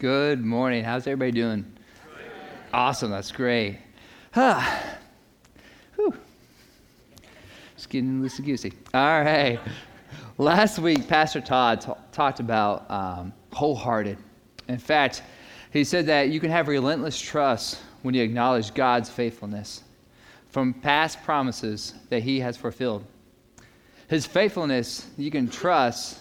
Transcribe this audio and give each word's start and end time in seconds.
Good 0.00 0.44
morning. 0.44 0.84
How's 0.84 1.08
everybody 1.08 1.32
doing? 1.32 1.66
Awesome. 2.72 3.10
That's 3.10 3.32
great. 3.32 3.80
Huh. 4.30 4.62
Whew. 5.96 6.16
Just 7.74 7.90
getting 7.90 8.22
loosey 8.22 8.44
goosey. 8.44 8.74
All 8.94 9.24
right. 9.24 9.58
Last 10.36 10.78
week, 10.78 11.08
Pastor 11.08 11.40
Todd 11.40 11.80
t- 11.80 11.90
talked 12.12 12.38
about 12.38 12.88
um, 12.88 13.32
wholehearted. 13.52 14.18
In 14.68 14.78
fact, 14.78 15.24
he 15.72 15.82
said 15.82 16.06
that 16.06 16.28
you 16.28 16.38
can 16.38 16.50
have 16.50 16.68
relentless 16.68 17.20
trust 17.20 17.80
when 18.02 18.14
you 18.14 18.22
acknowledge 18.22 18.74
God's 18.74 19.10
faithfulness 19.10 19.82
from 20.50 20.74
past 20.74 21.24
promises 21.24 21.94
that 22.08 22.22
He 22.22 22.38
has 22.38 22.56
fulfilled. 22.56 23.04
His 24.06 24.26
faithfulness 24.26 25.08
you 25.16 25.32
can 25.32 25.48
trust 25.48 26.20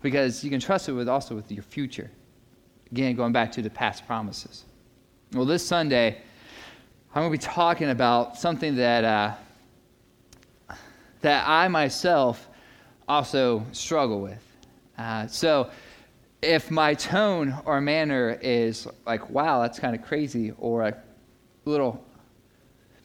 because 0.00 0.42
you 0.42 0.48
can 0.48 0.60
trust 0.60 0.88
it 0.88 0.92
with 0.92 1.10
also 1.10 1.34
with 1.34 1.52
your 1.52 1.62
future. 1.62 2.10
Again, 2.92 3.14
going 3.14 3.32
back 3.32 3.52
to 3.52 3.62
the 3.62 3.70
past 3.70 4.06
promises. 4.06 4.64
Well, 5.32 5.44
this 5.44 5.64
Sunday, 5.64 6.20
I'm 7.14 7.22
going 7.22 7.32
to 7.32 7.38
be 7.38 7.52
talking 7.52 7.90
about 7.90 8.36
something 8.36 8.74
that 8.76 9.04
uh, 9.04 10.76
that 11.20 11.44
I 11.46 11.68
myself 11.68 12.48
also 13.06 13.64
struggle 13.70 14.20
with. 14.20 14.42
Uh, 14.98 15.28
so, 15.28 15.70
if 16.42 16.70
my 16.70 16.94
tone 16.94 17.54
or 17.64 17.80
manner 17.80 18.38
is 18.42 18.88
like, 19.06 19.30
"Wow, 19.30 19.62
that's 19.62 19.78
kind 19.78 19.94
of 19.94 20.02
crazy," 20.02 20.52
or 20.58 20.82
a 20.82 20.96
little, 21.64 22.04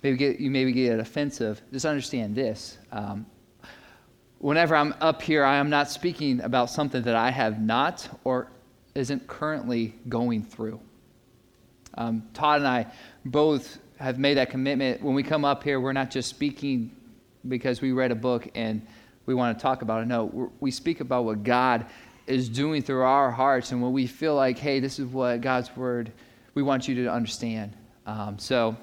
maybe 0.02 0.18
get, 0.18 0.40
you 0.40 0.50
maybe 0.50 0.72
get 0.72 1.00
offensive, 1.00 1.62
just 1.72 1.86
understand 1.86 2.34
this. 2.34 2.80
Um, 2.92 3.28
whenever 4.40 4.76
I'm 4.76 4.96
up 5.00 5.22
here, 5.22 5.44
I 5.44 5.58
am 5.58 5.70
not 5.70 5.92
speaking 5.92 6.42
about 6.42 6.72
something 6.72 7.04
that 7.04 7.16
I 7.16 7.30
have 7.30 7.62
not 7.62 8.10
or 8.24 8.50
isn't 8.96 9.28
currently 9.28 9.94
going 10.10 10.44
through. 10.44 10.80
Um, 11.98 12.24
Todd 12.34 12.60
and 12.60 12.68
I 12.68 12.88
both 13.24 13.78
have 13.98 14.18
made 14.18 14.36
that 14.36 14.50
commitment. 14.50 15.02
When 15.02 15.16
we 15.16 15.24
come 15.24 15.46
up 15.46 15.64
here, 15.64 15.80
we're 15.80 15.94
not 15.94 16.12
just 16.12 16.30
speaking 16.30 16.92
because 17.48 17.82
we 17.82 17.92
read 17.92 18.12
a 18.12 18.16
book 18.16 18.48
and 18.56 18.86
we 19.26 19.34
want 19.34 19.58
to 19.58 19.62
talk 19.62 19.82
about 19.82 20.02
it. 20.02 20.08
No, 20.08 20.52
we 20.60 20.72
speak 20.72 21.00
about 21.00 21.26
what 21.26 21.44
God 21.44 21.86
is 22.28 22.50
doing 22.50 22.82
through 22.82 23.04
our 23.04 23.32
hearts 23.32 23.72
and 23.72 23.82
when 23.82 23.94
we 23.94 24.08
feel 24.08 24.36
like, 24.36 24.58
hey, 24.58 24.80
this 24.80 25.00
is 25.00 25.06
what 25.06 25.42
God's 25.42 25.76
word, 25.76 26.12
we 26.54 26.64
want 26.64 26.88
you 26.88 26.96
to 26.96 27.12
understand. 27.12 27.76
Um, 28.06 28.40
so 28.40 28.76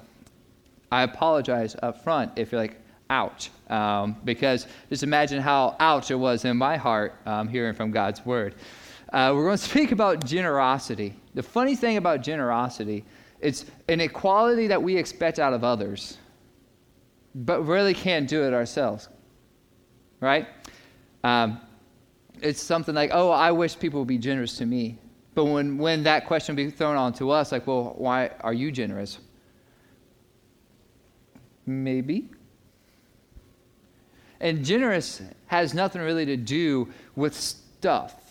I 0.91 1.03
apologize 1.03 1.75
up 1.81 2.03
front 2.03 2.31
if 2.37 2.51
you're 2.51 2.61
like, 2.61 2.79
ouch. 3.09 3.51
Um, 3.69 4.17
because 4.23 4.67
just 4.89 5.03
imagine 5.03 5.41
how 5.41 5.75
ouch 5.79 6.09
it 6.09 6.15
was 6.15 6.45
in 6.45 6.57
my 6.57 6.77
heart 6.77 7.15
um, 7.25 7.47
hearing 7.47 7.73
from 7.73 7.91
God's 7.91 8.25
word. 8.25 8.55
Uh, 9.13 9.31
we're 9.35 9.45
going 9.45 9.57
to 9.57 9.63
speak 9.63 9.91
about 9.91 10.25
generosity. 10.25 11.15
The 11.35 11.43
funny 11.43 11.75
thing 11.75 11.97
about 11.97 12.21
generosity, 12.21 13.05
it's 13.39 13.65
an 13.87 14.01
equality 14.01 14.67
that 14.67 14.81
we 14.81 14.97
expect 14.97 15.39
out 15.39 15.53
of 15.53 15.63
others, 15.63 16.17
but 17.35 17.61
really 17.61 17.93
can't 17.93 18.27
do 18.27 18.43
it 18.43 18.53
ourselves. 18.53 19.07
Right? 20.19 20.47
Um, 21.23 21.61
it's 22.41 22.61
something 22.61 22.95
like, 22.95 23.11
oh, 23.13 23.29
I 23.29 23.51
wish 23.51 23.77
people 23.77 23.99
would 23.99 24.07
be 24.07 24.17
generous 24.17 24.57
to 24.57 24.65
me. 24.65 24.97
But 25.35 25.45
when, 25.45 25.77
when 25.77 26.03
that 26.03 26.25
question 26.25 26.55
be 26.55 26.69
thrown 26.69 26.95
on 26.95 27.13
to 27.13 27.31
us, 27.31 27.51
like, 27.51 27.67
well, 27.67 27.95
why 27.97 28.31
are 28.41 28.53
you 28.53 28.71
generous? 28.71 29.19
Maybe. 31.65 32.29
And 34.39 34.63
generous 34.63 35.21
has 35.47 35.73
nothing 35.73 36.01
really 36.01 36.25
to 36.25 36.37
do 36.37 36.89
with 37.15 37.33
stuff. 37.33 38.22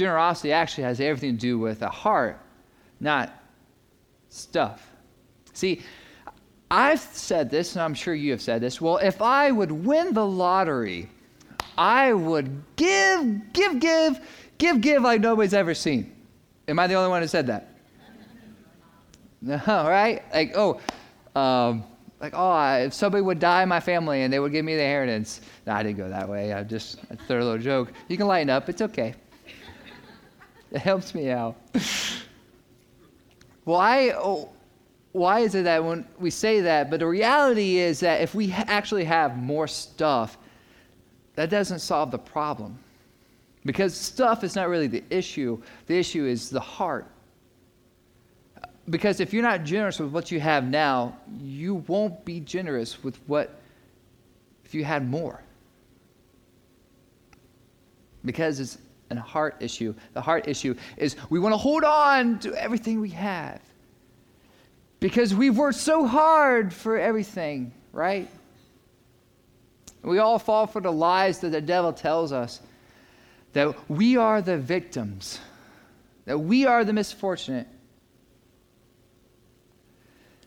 Generosity 0.00 0.50
actually 0.50 0.84
has 0.84 0.98
everything 0.98 1.34
to 1.34 1.38
do 1.38 1.58
with 1.58 1.82
a 1.82 1.88
heart, 1.90 2.40
not 3.00 3.34
stuff. 4.30 4.90
See, 5.52 5.82
I've 6.70 7.00
said 7.00 7.50
this, 7.50 7.74
and 7.74 7.82
I'm 7.82 7.92
sure 7.92 8.14
you 8.14 8.30
have 8.30 8.40
said 8.40 8.62
this. 8.62 8.80
Well, 8.80 8.96
if 8.96 9.20
I 9.20 9.50
would 9.50 9.70
win 9.70 10.14
the 10.14 10.24
lottery, 10.24 11.10
I 11.76 12.14
would 12.14 12.62
give, 12.76 13.52
give, 13.52 13.78
give, 13.78 14.26
give, 14.56 14.80
give 14.80 15.02
like 15.02 15.20
nobody's 15.20 15.52
ever 15.52 15.74
seen. 15.74 16.10
Am 16.66 16.78
I 16.78 16.86
the 16.86 16.94
only 16.94 17.10
one 17.10 17.20
who 17.20 17.28
said 17.28 17.46
that? 17.48 17.68
No, 19.42 19.56
right? 19.66 20.22
Like, 20.34 20.52
oh, 20.54 20.80
um, 21.34 21.84
like, 22.20 22.32
oh, 22.34 22.50
I, 22.50 22.80
if 22.80 22.94
somebody 22.94 23.22
would 23.22 23.38
die 23.38 23.62
in 23.62 23.68
my 23.68 23.80
family 23.80 24.22
and 24.22 24.32
they 24.32 24.38
would 24.38 24.52
give 24.52 24.64
me 24.64 24.76
the 24.76 24.82
inheritance. 24.82 25.42
No, 25.66 25.74
I 25.74 25.82
didn't 25.82 25.98
go 25.98 26.08
that 26.08 26.28
way. 26.28 26.54
I 26.54 26.62
just 26.62 27.00
threw 27.26 27.42
a 27.42 27.44
little 27.44 27.58
joke. 27.58 27.92
You 28.08 28.18
can 28.18 28.26
lighten 28.26 28.48
up. 28.48 28.68
It's 28.68 28.82
okay. 28.82 29.14
it 30.72 30.80
helps 30.80 31.14
me 31.14 31.30
out. 31.30 31.56
why, 33.64 34.10
oh, 34.10 34.48
why 35.12 35.40
is 35.40 35.54
it 35.54 35.64
that 35.64 35.84
when 35.84 36.04
we 36.18 36.30
say 36.30 36.60
that, 36.60 36.90
but 36.90 37.00
the 37.00 37.06
reality 37.06 37.78
is 37.78 38.00
that 38.00 38.20
if 38.20 38.34
we 38.34 38.52
actually 38.52 39.04
have 39.04 39.36
more 39.36 39.66
stuff, 39.66 40.38
that 41.34 41.50
doesn't 41.50 41.80
solve 41.80 42.10
the 42.10 42.18
problem. 42.18 42.78
Because 43.64 43.94
stuff 43.94 44.44
is 44.44 44.54
not 44.54 44.68
really 44.68 44.86
the 44.86 45.04
issue, 45.10 45.60
the 45.86 45.98
issue 45.98 46.24
is 46.24 46.48
the 46.48 46.60
heart. 46.60 47.06
Because 48.88 49.20
if 49.20 49.32
you're 49.32 49.42
not 49.42 49.64
generous 49.64 49.98
with 49.98 50.10
what 50.10 50.30
you 50.30 50.40
have 50.40 50.64
now, 50.64 51.16
you 51.38 51.76
won't 51.86 52.24
be 52.24 52.40
generous 52.40 53.04
with 53.04 53.16
what 53.26 53.60
if 54.64 54.74
you 54.74 54.84
had 54.84 55.08
more. 55.08 55.42
Because 58.24 58.60
it's 58.60 58.78
a 59.18 59.22
heart 59.22 59.56
issue. 59.60 59.94
The 60.14 60.20
heart 60.20 60.48
issue 60.48 60.74
is 60.96 61.16
we 61.28 61.38
want 61.38 61.52
to 61.52 61.56
hold 61.56 61.84
on 61.84 62.38
to 62.40 62.54
everything 62.54 63.00
we 63.00 63.10
have. 63.10 63.60
Because 65.00 65.34
we've 65.34 65.56
worked 65.56 65.78
so 65.78 66.06
hard 66.06 66.72
for 66.72 66.98
everything, 66.98 67.72
right? 67.92 68.28
We 70.02 70.18
all 70.18 70.38
fall 70.38 70.66
for 70.66 70.80
the 70.80 70.92
lies 70.92 71.40
that 71.40 71.50
the 71.50 71.60
devil 71.60 71.92
tells 71.92 72.32
us 72.32 72.60
that 73.52 73.74
we 73.90 74.16
are 74.16 74.40
the 74.40 74.58
victims, 74.58 75.40
that 76.24 76.38
we 76.38 76.66
are 76.66 76.84
the 76.84 76.92
misfortunate, 76.92 77.66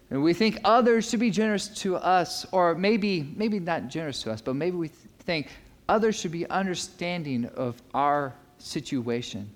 and 0.09 0.21
we 0.21 0.33
think 0.33 0.59
others 0.63 1.09
should 1.09 1.19
be 1.19 1.31
generous 1.31 1.67
to 1.79 1.95
us, 1.95 2.45
or 2.51 2.75
maybe, 2.75 3.33
maybe 3.35 3.59
not 3.59 3.87
generous 3.87 4.21
to 4.23 4.31
us, 4.31 4.41
but 4.41 4.55
maybe 4.55 4.77
we 4.77 4.89
think 5.19 5.49
others 5.89 6.15
should 6.15 6.31
be 6.31 6.47
understanding 6.49 7.45
of 7.55 7.81
our 7.95 8.33
situation. 8.57 9.49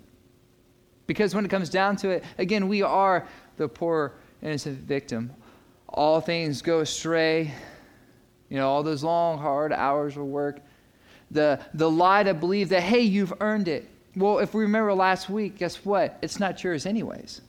Because 1.08 1.34
when 1.34 1.44
it 1.44 1.48
comes 1.48 1.70
down 1.70 1.96
to 1.96 2.10
it, 2.10 2.24
again, 2.36 2.68
we 2.68 2.82
are 2.82 3.26
the 3.56 3.66
poor, 3.66 4.12
innocent 4.42 4.78
victim. 4.78 5.32
All 5.88 6.20
things 6.20 6.62
go 6.62 6.80
astray. 6.80 7.52
You 8.50 8.58
know, 8.58 8.68
all 8.68 8.82
those 8.82 9.02
long, 9.02 9.38
hard 9.38 9.72
hours 9.72 10.16
of 10.16 10.24
work. 10.24 10.60
The, 11.30 11.60
the 11.74 11.90
lie 11.90 12.22
to 12.22 12.34
believe 12.34 12.68
that, 12.68 12.82
hey, 12.82 13.00
you've 13.00 13.32
earned 13.40 13.68
it. 13.68 13.88
Well, 14.16 14.38
if 14.38 14.52
we 14.54 14.62
remember 14.62 14.92
last 14.94 15.30
week, 15.30 15.58
guess 15.58 15.84
what? 15.84 16.18
It's 16.22 16.38
not 16.38 16.62
yours, 16.62 16.84
anyways. 16.84 17.40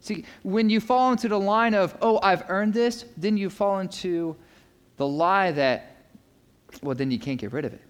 See, 0.00 0.24
when 0.42 0.70
you 0.70 0.80
fall 0.80 1.12
into 1.12 1.28
the 1.28 1.38
line 1.38 1.74
of, 1.74 1.94
oh, 2.00 2.18
I've 2.22 2.44
earned 2.48 2.72
this, 2.72 3.04
then 3.18 3.36
you 3.36 3.50
fall 3.50 3.80
into 3.80 4.34
the 4.96 5.06
lie 5.06 5.52
that, 5.52 5.96
well, 6.82 6.94
then 6.94 7.10
you 7.10 7.18
can't 7.18 7.38
get 7.38 7.52
rid 7.52 7.66
of 7.66 7.74
it 7.74 7.82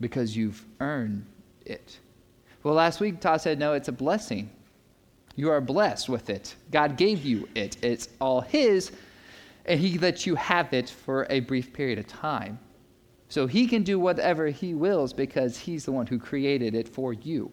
because 0.00 0.36
you've 0.36 0.64
earned 0.80 1.26
it. 1.64 1.98
Well, 2.62 2.74
last 2.74 3.00
week 3.00 3.20
Todd 3.20 3.40
said, 3.40 3.58
no, 3.58 3.74
it's 3.74 3.88
a 3.88 3.92
blessing. 3.92 4.50
You 5.36 5.50
are 5.50 5.60
blessed 5.60 6.08
with 6.08 6.30
it. 6.30 6.54
God 6.70 6.96
gave 6.96 7.24
you 7.24 7.48
it. 7.54 7.76
It's 7.82 8.08
all 8.20 8.40
His, 8.40 8.92
and 9.66 9.80
He 9.80 9.98
lets 9.98 10.26
you 10.26 10.34
have 10.36 10.72
it 10.72 10.88
for 10.88 11.26
a 11.30 11.40
brief 11.40 11.72
period 11.72 11.98
of 11.98 12.06
time. 12.06 12.58
So 13.28 13.46
He 13.46 13.66
can 13.66 13.82
do 13.82 13.98
whatever 13.98 14.46
He 14.48 14.74
wills 14.74 15.12
because 15.12 15.58
He's 15.58 15.84
the 15.84 15.92
one 15.92 16.06
who 16.06 16.18
created 16.18 16.74
it 16.74 16.88
for 16.88 17.12
you. 17.12 17.50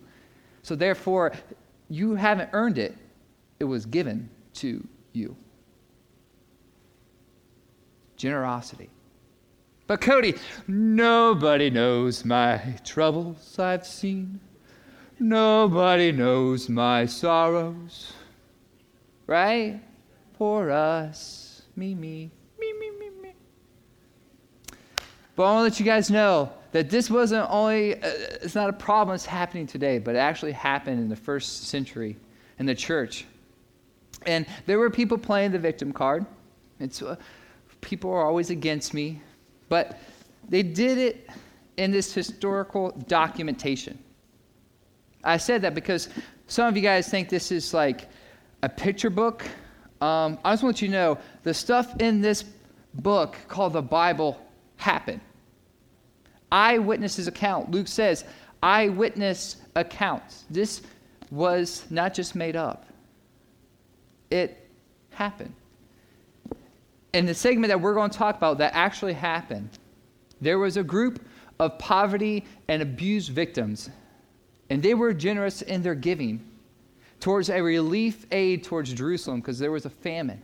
So 0.63 0.75
therefore, 0.75 1.33
you 1.89 2.15
haven't 2.15 2.49
earned 2.53 2.77
it 2.77 2.95
it 3.61 3.65
was 3.65 3.85
given 3.85 4.27
to 4.55 4.85
you. 5.13 5.35
Generosity. 8.17 8.89
But 9.91 9.99
Cody, 9.99 10.35
nobody 10.69 11.69
knows 11.69 12.23
my 12.23 12.61
troubles 12.85 13.59
I've 13.59 13.85
seen. 13.85 14.39
Nobody 15.19 16.13
knows 16.13 16.69
my 16.69 17.05
sorrows. 17.05 18.13
Right? 19.27 19.81
For 20.37 20.71
us. 20.71 21.63
Me, 21.75 21.93
me. 21.93 22.31
Me, 22.57 22.73
me, 22.79 22.91
me, 22.91 23.09
me. 23.21 23.33
But 25.35 25.43
I 25.43 25.51
want 25.51 25.57
to 25.59 25.63
let 25.63 25.79
you 25.81 25.85
guys 25.85 26.09
know 26.09 26.53
that 26.71 26.89
this 26.89 27.11
wasn't 27.11 27.45
only, 27.51 27.95
uh, 27.95 28.11
it's 28.41 28.55
not 28.55 28.69
a 28.69 28.73
problem 28.73 29.13
that's 29.13 29.25
happening 29.25 29.67
today, 29.67 29.99
but 29.99 30.15
it 30.15 30.19
actually 30.19 30.53
happened 30.53 31.01
in 31.01 31.09
the 31.09 31.17
first 31.17 31.67
century 31.67 32.15
in 32.59 32.65
the 32.65 32.75
church. 32.75 33.25
And 34.25 34.45
there 34.67 34.79
were 34.79 34.89
people 34.89 35.17
playing 35.17 35.51
the 35.51 35.59
victim 35.59 35.91
card. 35.91 36.25
It's, 36.79 37.01
uh, 37.01 37.17
people 37.81 38.09
are 38.09 38.25
always 38.25 38.51
against 38.51 38.93
me. 38.93 39.21
But 39.71 39.97
they 40.49 40.63
did 40.63 40.97
it 40.97 41.29
in 41.77 41.91
this 41.91 42.13
historical 42.13 42.91
documentation. 43.07 43.97
I 45.23 45.37
said 45.37 45.61
that 45.61 45.73
because 45.73 46.09
some 46.47 46.67
of 46.67 46.75
you 46.75 46.83
guys 46.83 47.07
think 47.07 47.29
this 47.29 47.53
is 47.53 47.73
like 47.73 48.09
a 48.63 48.67
picture 48.67 49.09
book. 49.09 49.45
Um, 50.01 50.37
I 50.43 50.51
just 50.51 50.63
want 50.63 50.81
you 50.81 50.89
to 50.89 50.93
know 50.93 51.17
the 51.43 51.53
stuff 51.53 52.01
in 52.01 52.19
this 52.19 52.43
book 52.95 53.37
called 53.47 53.71
the 53.71 53.81
Bible 53.81 54.45
happened. 54.75 55.21
Eyewitnesses 56.51 57.27
account. 57.27 57.71
Luke 57.71 57.87
says, 57.87 58.25
eyewitness 58.61 59.55
accounts. 59.77 60.43
This 60.49 60.81
was 61.29 61.85
not 61.89 62.13
just 62.13 62.35
made 62.35 62.57
up, 62.57 62.87
it 64.29 64.69
happened. 65.11 65.53
In 67.13 67.25
the 67.25 67.33
segment 67.33 67.69
that 67.69 67.81
we're 67.81 67.93
going 67.93 68.09
to 68.09 68.17
talk 68.17 68.37
about 68.37 68.57
that 68.59 68.73
actually 68.73 69.13
happened, 69.13 69.69
there 70.39 70.59
was 70.59 70.77
a 70.77 70.83
group 70.83 71.25
of 71.59 71.77
poverty 71.77 72.45
and 72.67 72.81
abuse 72.81 73.27
victims, 73.27 73.89
and 74.69 74.81
they 74.81 74.93
were 74.93 75.13
generous 75.13 75.61
in 75.61 75.81
their 75.81 75.95
giving 75.95 76.43
towards 77.19 77.49
a 77.49 77.61
relief 77.61 78.25
aid 78.31 78.63
towards 78.63 78.93
Jerusalem 78.93 79.41
because 79.41 79.59
there 79.59 79.71
was 79.71 79.85
a 79.85 79.89
famine. 79.89 80.41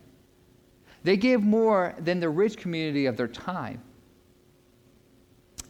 They 1.03 1.17
gave 1.17 1.41
more 1.41 1.95
than 1.99 2.19
the 2.19 2.29
rich 2.29 2.57
community 2.57 3.05
of 3.05 3.17
their 3.17 3.27
time. 3.27 3.81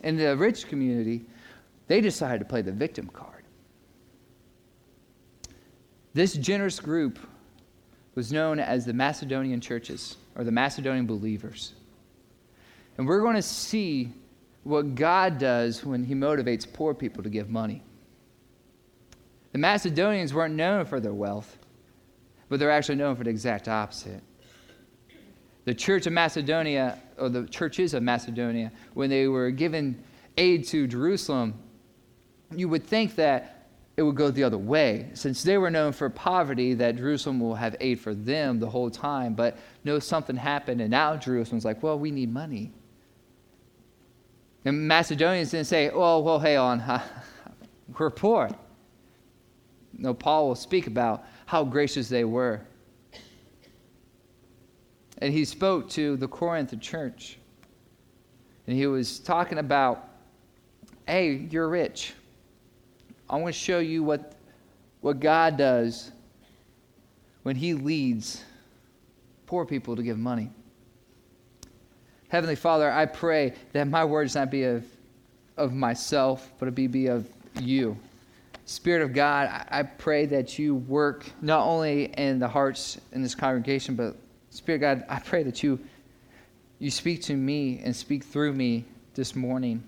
In 0.03 0.17
the 0.17 0.35
rich 0.35 0.67
community, 0.67 1.25
they 1.87 2.01
decided 2.01 2.39
to 2.39 2.45
play 2.45 2.61
the 2.61 2.71
victim 2.71 3.07
card. 3.07 3.43
This 6.13 6.33
generous 6.33 6.79
group 6.79 7.19
was 8.15 8.31
known 8.31 8.59
as 8.59 8.85
the 8.85 8.93
Macedonian 8.93 9.61
churches 9.61 10.17
or 10.37 10.43
the 10.43 10.51
Macedonian 10.51 11.05
believers. 11.05 11.73
And 12.97 13.07
we're 13.07 13.21
going 13.21 13.35
to 13.35 13.41
see 13.41 14.13
what 14.63 14.95
God 14.95 15.37
does 15.37 15.83
when 15.83 16.03
He 16.03 16.13
motivates 16.13 16.71
poor 16.71 16.93
people 16.93 17.23
to 17.23 17.29
give 17.29 17.49
money. 17.49 17.81
The 19.51 19.57
Macedonians 19.57 20.33
weren't 20.33 20.53
known 20.53 20.85
for 20.85 20.99
their 20.99 21.13
wealth, 21.13 21.57
but 22.49 22.59
they're 22.59 22.71
actually 22.71 22.95
known 22.95 23.15
for 23.15 23.23
the 23.23 23.29
exact 23.29 23.67
opposite. 23.67 24.21
The 25.65 25.73
church 25.73 26.05
of 26.05 26.13
Macedonia, 26.13 27.01
or 27.17 27.29
the 27.29 27.45
churches 27.47 27.93
of 27.93 28.03
Macedonia, 28.03 28.71
when 28.93 29.09
they 29.09 29.27
were 29.27 29.51
given 29.51 30.01
aid 30.37 30.65
to 30.67 30.87
Jerusalem, 30.87 31.55
you 32.55 32.69
would 32.69 32.85
think 32.85 33.15
that 33.15 33.56
it 33.97 34.03
would 34.03 34.15
go 34.15 34.29
the 34.29 34.43
other 34.43 34.59
way. 34.59 35.09
Since 35.15 35.41
they 35.41 35.57
were 35.57 35.71
known 35.71 35.91
for 35.91 36.07
poverty, 36.07 36.75
that 36.75 36.97
Jerusalem 36.97 37.39
will 37.39 37.55
have 37.55 37.75
aid 37.79 37.99
for 37.99 38.13
them 38.13 38.59
the 38.59 38.69
whole 38.69 38.91
time. 38.91 39.33
But 39.33 39.57
no, 39.83 39.97
something 39.97 40.35
happened, 40.35 40.81
and 40.81 40.91
now 40.91 41.17
Jerusalem's 41.17 41.65
like, 41.65 41.81
well, 41.81 41.97
we 41.97 42.11
need 42.11 42.31
money. 42.31 42.71
And 44.65 44.87
Macedonians 44.87 45.49
didn't 45.49 45.65
say, 45.65 45.89
well, 45.89 46.23
well, 46.23 46.39
hey, 46.39 46.57
on, 46.57 46.83
we're 47.99 48.11
poor. 48.11 48.51
No, 49.97 50.13
Paul 50.13 50.49
will 50.49 50.55
speak 50.55 50.85
about 50.85 51.25
how 51.47 51.63
gracious 51.63 52.07
they 52.07 52.23
were. 52.23 52.61
And 55.17 55.33
he 55.33 55.43
spoke 55.43 55.89
to 55.91 56.17
the 56.17 56.27
Corinth 56.27 56.79
church. 56.79 57.39
And 58.67 58.77
he 58.77 58.85
was 58.85 59.17
talking 59.17 59.57
about, 59.57 60.07
hey, 61.07 61.47
you're 61.49 61.69
rich. 61.69 62.13
I 63.29 63.35
want 63.35 63.53
to 63.53 63.59
show 63.59 63.79
you 63.79 64.03
what, 64.03 64.33
what 65.01 65.19
God 65.19 65.57
does 65.57 66.11
when 67.43 67.55
he 67.55 67.73
leads 67.73 68.43
poor 69.45 69.65
people 69.65 69.95
to 69.95 70.03
give 70.03 70.17
money. 70.17 70.49
Heavenly 72.29 72.55
Father, 72.55 72.91
I 72.91 73.05
pray 73.05 73.53
that 73.73 73.87
my 73.87 74.03
words 74.03 74.35
not 74.35 74.51
be 74.51 74.63
of, 74.63 74.85
of 75.55 75.73
myself, 75.73 76.51
but 76.59 76.67
it 76.67 76.75
be, 76.75 76.87
be 76.87 77.07
of 77.07 77.27
you. 77.61 77.97
Spirit 78.65 79.01
of 79.01 79.13
God, 79.13 79.47
I, 79.47 79.79
I 79.79 79.83
pray 79.83 80.25
that 80.25 80.59
you 80.59 80.75
work 80.75 81.25
not 81.41 81.65
only 81.65 82.05
in 82.17 82.39
the 82.39 82.47
hearts 82.49 82.99
in 83.13 83.23
this 83.23 83.33
congregation, 83.33 83.95
but 83.95 84.17
Spirit 84.49 84.79
God, 84.79 85.05
I 85.07 85.19
pray 85.19 85.43
that 85.43 85.63
you 85.63 85.79
you 86.79 86.91
speak 86.91 87.23
to 87.23 87.35
me 87.35 87.81
and 87.83 87.95
speak 87.95 88.23
through 88.23 88.53
me 88.53 88.85
this 89.15 89.35
morning. 89.35 89.83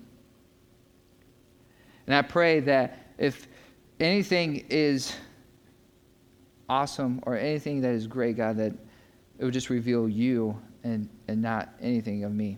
And 2.06 2.16
I 2.16 2.22
pray 2.22 2.60
that 2.60 3.09
if 3.20 3.46
anything 4.00 4.64
is 4.70 5.14
awesome 6.68 7.20
or 7.24 7.36
anything 7.36 7.82
that 7.82 7.92
is 7.92 8.06
great, 8.06 8.36
God, 8.36 8.56
that 8.56 8.72
it 9.38 9.44
would 9.44 9.52
just 9.52 9.70
reveal 9.70 10.08
you 10.08 10.60
and, 10.82 11.08
and 11.28 11.40
not 11.40 11.68
anything 11.80 12.24
of 12.24 12.32
me. 12.32 12.56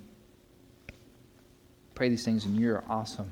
Pray 1.94 2.08
these 2.08 2.24
things 2.24 2.46
in 2.46 2.54
your 2.54 2.84
awesome 2.88 3.30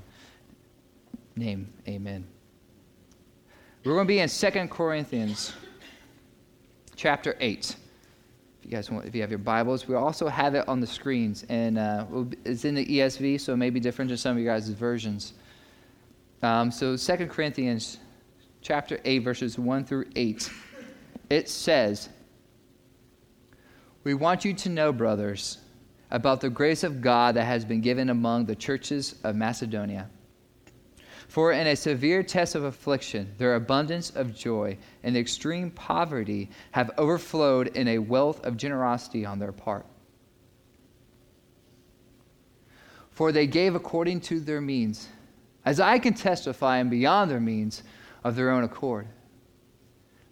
name. 1.36 1.72
Amen. 1.88 2.26
We're 3.84 3.94
going 3.94 4.06
to 4.06 4.08
be 4.08 4.18
in 4.18 4.28
2 4.28 4.50
Corinthians 4.68 5.54
chapter 6.96 7.36
8. 7.38 7.76
If 8.58 8.64
you 8.64 8.70
guys 8.70 8.90
want, 8.90 9.06
if 9.06 9.14
you 9.14 9.20
have 9.20 9.30
your 9.30 9.38
Bibles, 9.38 9.86
we 9.86 9.94
also 9.94 10.28
have 10.28 10.54
it 10.54 10.68
on 10.68 10.80
the 10.80 10.86
screens, 10.86 11.46
and 11.48 11.78
uh, 11.78 12.04
it's 12.44 12.64
in 12.66 12.74
the 12.74 12.84
ESV, 12.84 13.40
so 13.40 13.54
it 13.54 13.56
may 13.56 13.70
be 13.70 13.80
different 13.80 14.10
to 14.10 14.16
some 14.16 14.32
of 14.32 14.38
you 14.38 14.44
guys' 14.44 14.68
versions. 14.68 15.32
Um, 16.42 16.70
so 16.70 16.96
2 16.96 17.26
Corinthians 17.26 17.98
chapter 18.62 18.98
8, 19.04 19.18
verses 19.18 19.58
1 19.58 19.84
through 19.84 20.06
8, 20.16 20.50
it 21.28 21.48
says, 21.48 22.08
we 24.02 24.14
want 24.14 24.46
you 24.46 24.54
to 24.54 24.70
know, 24.70 24.92
brothers, 24.92 25.58
about 26.10 26.40
the 26.40 26.48
grace 26.48 26.82
of 26.82 27.02
God 27.02 27.36
that 27.36 27.44
has 27.44 27.64
been 27.64 27.82
given 27.82 28.08
among 28.08 28.46
the 28.46 28.56
churches 28.56 29.16
of 29.24 29.36
Macedonia. 29.36 30.08
For 31.28 31.52
in 31.52 31.66
a 31.66 31.76
severe 31.76 32.22
test 32.22 32.54
of 32.54 32.64
affliction, 32.64 33.34
their 33.36 33.54
abundance 33.54 34.10
of 34.10 34.34
joy 34.34 34.78
and 35.02 35.16
extreme 35.16 35.70
poverty 35.70 36.50
have 36.72 36.90
overflowed 36.96 37.68
in 37.76 37.86
a 37.88 37.98
wealth 37.98 38.44
of 38.44 38.56
generosity 38.56 39.26
on 39.26 39.38
their 39.38 39.52
part. 39.52 39.86
For 43.10 43.30
they 43.30 43.46
gave 43.46 43.74
according 43.74 44.22
to 44.22 44.40
their 44.40 44.62
means, 44.62 45.08
as 45.64 45.80
I 45.80 45.98
can 45.98 46.14
testify, 46.14 46.78
and 46.78 46.90
beyond 46.90 47.30
their 47.30 47.40
means 47.40 47.82
of 48.24 48.36
their 48.36 48.50
own 48.50 48.64
accord 48.64 49.06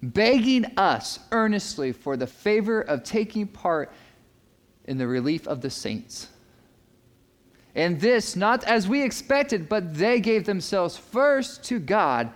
begging 0.03 0.65
us 0.77 1.19
earnestly 1.33 1.93
for 1.93 2.17
the 2.17 2.27
favor 2.27 2.81
of 2.81 3.03
taking 3.03 3.47
part 3.47 3.93
in 4.85 4.99
the 4.99 5.07
relief 5.07 5.47
of 5.47 5.61
the 5.61 5.71
saints. 5.71 6.29
And 7.75 8.01
this, 8.01 8.35
not 8.35 8.65
as 8.65 8.89
we 8.89 9.03
expected, 9.03 9.69
but 9.69 9.95
they 9.95 10.21
gave 10.21 10.45
themselves 10.45 10.97
first 10.97 11.65
to 11.65 11.79
God 11.79 12.33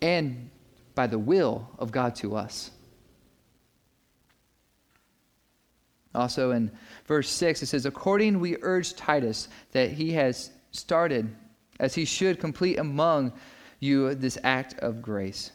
and 0.00 0.50
by 0.94 1.06
the 1.06 1.18
will 1.18 1.68
of 1.78 1.92
God 1.92 2.14
to 2.16 2.36
us. 2.36 2.70
Also 6.14 6.52
in 6.52 6.70
verse 7.04 7.28
6, 7.28 7.62
it 7.62 7.66
says, 7.66 7.84
According 7.84 8.40
we 8.40 8.56
urge 8.62 8.94
Titus 8.94 9.48
that 9.72 9.92
he 9.92 10.12
has 10.12 10.50
started, 10.70 11.34
as 11.80 11.94
he 11.94 12.04
should 12.04 12.40
complete 12.40 12.78
among 12.78 13.32
you 13.80 14.14
this 14.14 14.38
act 14.42 14.78
of 14.80 15.02
grace. 15.02 15.52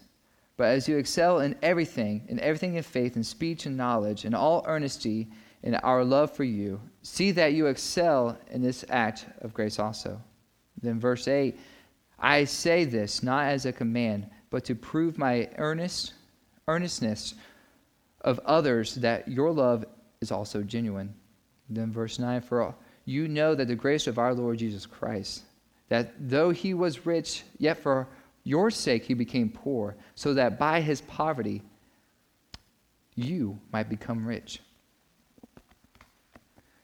But 0.58 0.70
as 0.70 0.88
you 0.88 0.98
excel 0.98 1.40
in 1.40 1.56
everything, 1.62 2.24
in 2.28 2.40
everything 2.40 2.76
in 2.76 2.84
faith 2.84 3.16
and 3.16 3.26
speech 3.26 3.66
and 3.66 3.76
knowledge, 3.76 4.26
in 4.26 4.34
all 4.34 4.64
earnesty 4.68 5.28
in 5.64 5.76
our 5.76 6.04
love 6.04 6.32
for 6.32 6.44
you, 6.44 6.80
see 7.02 7.32
that 7.32 7.54
you 7.54 7.68
excel 7.68 8.38
in 8.52 8.62
this 8.62 8.86
act 8.90 9.26
of 9.42 9.54
grace 9.54 9.80
also. 9.80 10.22
Then 10.82 11.00
verse 11.00 11.28
8, 11.28 11.60
I 12.20 12.44
say 12.44 12.86
this 12.86 13.24
not 13.24 13.48
as 13.48 13.66
a 13.66 13.72
command, 13.72 14.30
but 14.50 14.64
to 14.66 14.76
prove 14.76 15.18
my 15.18 15.50
earnest 15.58 16.14
earnestness 16.68 17.34
of 18.22 18.40
others 18.46 18.96
that 18.96 19.28
your 19.28 19.52
love 19.52 19.84
is 20.22 20.32
also 20.32 20.62
genuine. 20.62 21.14
Then 21.70 21.92
verse 21.92 22.20
9, 22.20 22.42
for 22.42 22.62
all, 22.62 22.76
you 23.12 23.28
know 23.28 23.54
that 23.54 23.68
the 23.68 23.76
grace 23.76 24.08
of 24.08 24.18
our 24.18 24.34
Lord 24.34 24.58
Jesus 24.58 24.86
Christ, 24.86 25.44
that 25.90 26.14
though 26.18 26.50
he 26.50 26.74
was 26.74 27.06
rich, 27.06 27.44
yet 27.58 27.78
for 27.78 28.08
your 28.44 28.72
sake 28.72 29.04
he 29.04 29.14
became 29.14 29.50
poor, 29.50 29.96
so 30.16 30.34
that 30.34 30.58
by 30.58 30.82
his 30.82 31.02
poverty 31.02 31.62
you 33.16 33.60
might 33.72 33.90
become 33.90 34.26
rich. 34.26 34.62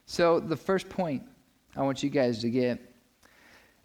So, 0.05 0.39
the 0.39 0.55
first 0.55 0.87
point 0.87 1.23
I 1.75 1.81
want 1.81 2.03
you 2.03 2.09
guys 2.09 2.39
to 2.41 2.49
get 2.49 2.79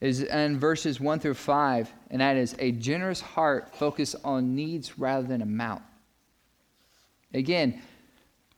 is 0.00 0.22
in 0.22 0.58
verses 0.58 1.00
1 1.00 1.20
through 1.20 1.34
5, 1.34 1.92
and 2.10 2.20
that 2.20 2.36
is 2.36 2.56
a 2.58 2.72
generous 2.72 3.20
heart 3.20 3.74
focused 3.74 4.16
on 4.24 4.54
needs 4.54 4.98
rather 4.98 5.26
than 5.26 5.42
amount. 5.42 5.82
Again, 7.34 7.80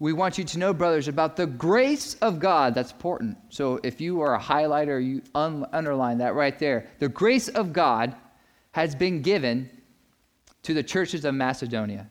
we 0.05 0.13
want 0.13 0.37
you 0.37 0.45
to 0.45 0.59
know, 0.59 0.75
brothers, 0.75 1.09
about 1.09 1.35
the 1.35 1.47
grace 1.47 2.13
of 2.21 2.39
God. 2.39 2.75
That's 2.75 2.93
important. 2.93 3.39
So 3.49 3.81
if 3.83 4.03
you 4.03 4.21
are 4.21 4.35
a 4.35 4.39
highlighter, 4.39 5.03
you 5.03 5.23
un- 5.35 5.65
underline 5.73 6.19
that 6.19 6.35
right 6.35 6.59
there. 6.59 6.91
The 6.99 7.09
grace 7.09 7.49
of 7.49 7.73
God 7.73 8.15
has 8.73 8.95
been 8.95 9.23
given 9.23 9.71
to 10.65 10.75
the 10.75 10.83
churches 10.83 11.25
of 11.25 11.35
Macedonia. 11.35 12.07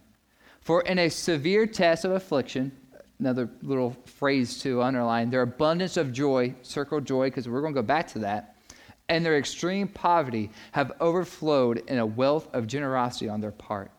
For 0.62 0.82
in 0.82 0.98
a 0.98 1.08
severe 1.08 1.68
test 1.68 2.04
of 2.04 2.14
affliction, 2.14 2.72
another 3.20 3.48
little 3.62 3.96
phrase 4.06 4.60
to 4.62 4.82
underline, 4.82 5.30
their 5.30 5.44
abundance 5.44 5.96
of 5.96 6.12
joy, 6.12 6.56
circle 6.64 7.00
joy, 7.00 7.28
because 7.28 7.48
we're 7.48 7.62
going 7.62 7.76
to 7.76 7.80
go 7.80 7.86
back 7.86 8.08
to 8.14 8.20
that, 8.20 8.56
and 9.08 9.24
their 9.24 9.38
extreme 9.38 9.88
poverty 9.88 10.50
have 10.72 10.94
overflowed 11.00 11.84
in 11.88 12.00
a 12.00 12.06
wealth 12.08 12.50
of 12.56 12.66
generosity 12.66 13.30
on 13.30 13.40
their 13.40 13.52
part. 13.52 13.92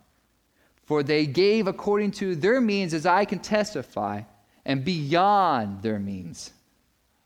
For 0.84 1.02
they 1.02 1.26
gave 1.26 1.66
according 1.66 2.12
to 2.12 2.36
their 2.36 2.60
means, 2.60 2.92
as 2.92 3.06
I 3.06 3.24
can 3.24 3.38
testify, 3.38 4.22
and 4.64 4.84
beyond 4.84 5.82
their 5.82 5.98
means 5.98 6.52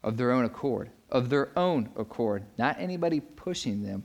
of 0.03 0.17
their 0.17 0.31
own 0.31 0.45
accord, 0.45 0.91
of 1.11 1.29
their 1.29 1.57
own 1.59 1.89
accord, 1.97 2.45
not 2.57 2.77
anybody 2.79 3.21
pushing 3.21 3.83
them, 3.83 4.05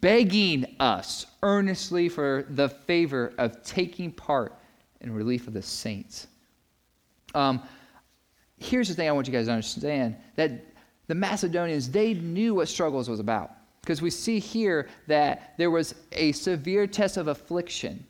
begging 0.00 0.76
us 0.80 1.26
earnestly 1.42 2.08
for 2.08 2.44
the 2.50 2.68
favor 2.68 3.32
of 3.38 3.62
taking 3.62 4.10
part 4.10 4.58
in 5.00 5.12
relief 5.12 5.46
of 5.46 5.52
the 5.52 5.62
saints. 5.62 6.26
Um, 7.34 7.62
here's 8.58 8.88
the 8.88 8.94
thing 8.94 9.08
I 9.08 9.12
want 9.12 9.26
you 9.26 9.32
guys 9.32 9.46
to 9.46 9.52
understand 9.52 10.16
that 10.34 10.50
the 11.06 11.14
Macedonians, 11.14 11.88
they 11.90 12.14
knew 12.14 12.54
what 12.54 12.68
struggles 12.68 13.08
was 13.08 13.20
about. 13.20 13.52
Because 13.80 14.02
we 14.02 14.10
see 14.10 14.40
here 14.40 14.88
that 15.06 15.54
there 15.58 15.70
was 15.70 15.94
a 16.10 16.32
severe 16.32 16.88
test 16.88 17.16
of 17.16 17.28
affliction. 17.28 18.04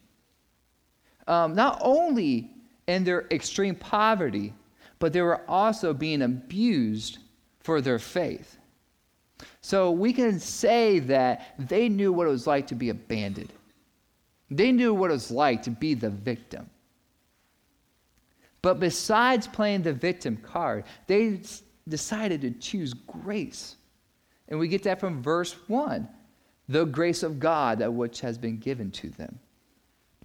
Um, 1.27 1.55
not 1.55 1.79
only 1.83 2.51
in 2.87 3.05
their 3.05 3.27
extreme 3.31 3.75
poverty, 3.75 4.53
but 4.99 5.13
they 5.13 5.23
were 5.23 5.43
also 5.49 5.93
being 5.93 6.23
abused 6.23 7.19
for 7.61 7.81
their 7.81 7.99
faith. 7.99 8.59
So 9.61 9.91
we 9.91 10.13
can 10.13 10.39
say 10.39 11.01
that 11.01 11.55
they 11.59 11.89
knew 11.89 12.13
what 12.13 12.27
it 12.27 12.31
was 12.31 12.47
like 12.47 12.67
to 12.69 12.75
be 12.75 12.91
abandoned. 12.91 13.53
They 14.51 14.73
knew 14.73 14.95
what 14.95 15.11
it 15.11 15.15
was 15.15 15.31
like 15.31 15.63
to 15.65 15.71
be 15.71 15.95
the 15.95 16.11
victim. 16.11 16.71
But 18.63 18.81
besides 18.81 19.47
playing 19.47 19.83
the 19.83 19.93
victim 19.93 20.37
card, 20.37 20.85
they 21.07 21.41
decided 21.89 22.41
to 22.43 22.51
choose 22.53 22.95
grace. 22.95 23.77
And 24.49 24.59
we 24.59 24.69
get 24.69 24.83
that 24.85 25.01
from 25.01 25.23
verse 25.23 25.53
1 25.69 26.09
the 26.69 26.85
grace 26.85 27.23
of 27.23 27.39
God 27.39 27.87
which 27.87 28.21
has 28.21 28.37
been 28.37 28.59
given 28.59 28.91
to 28.91 29.09
them. 29.11 29.39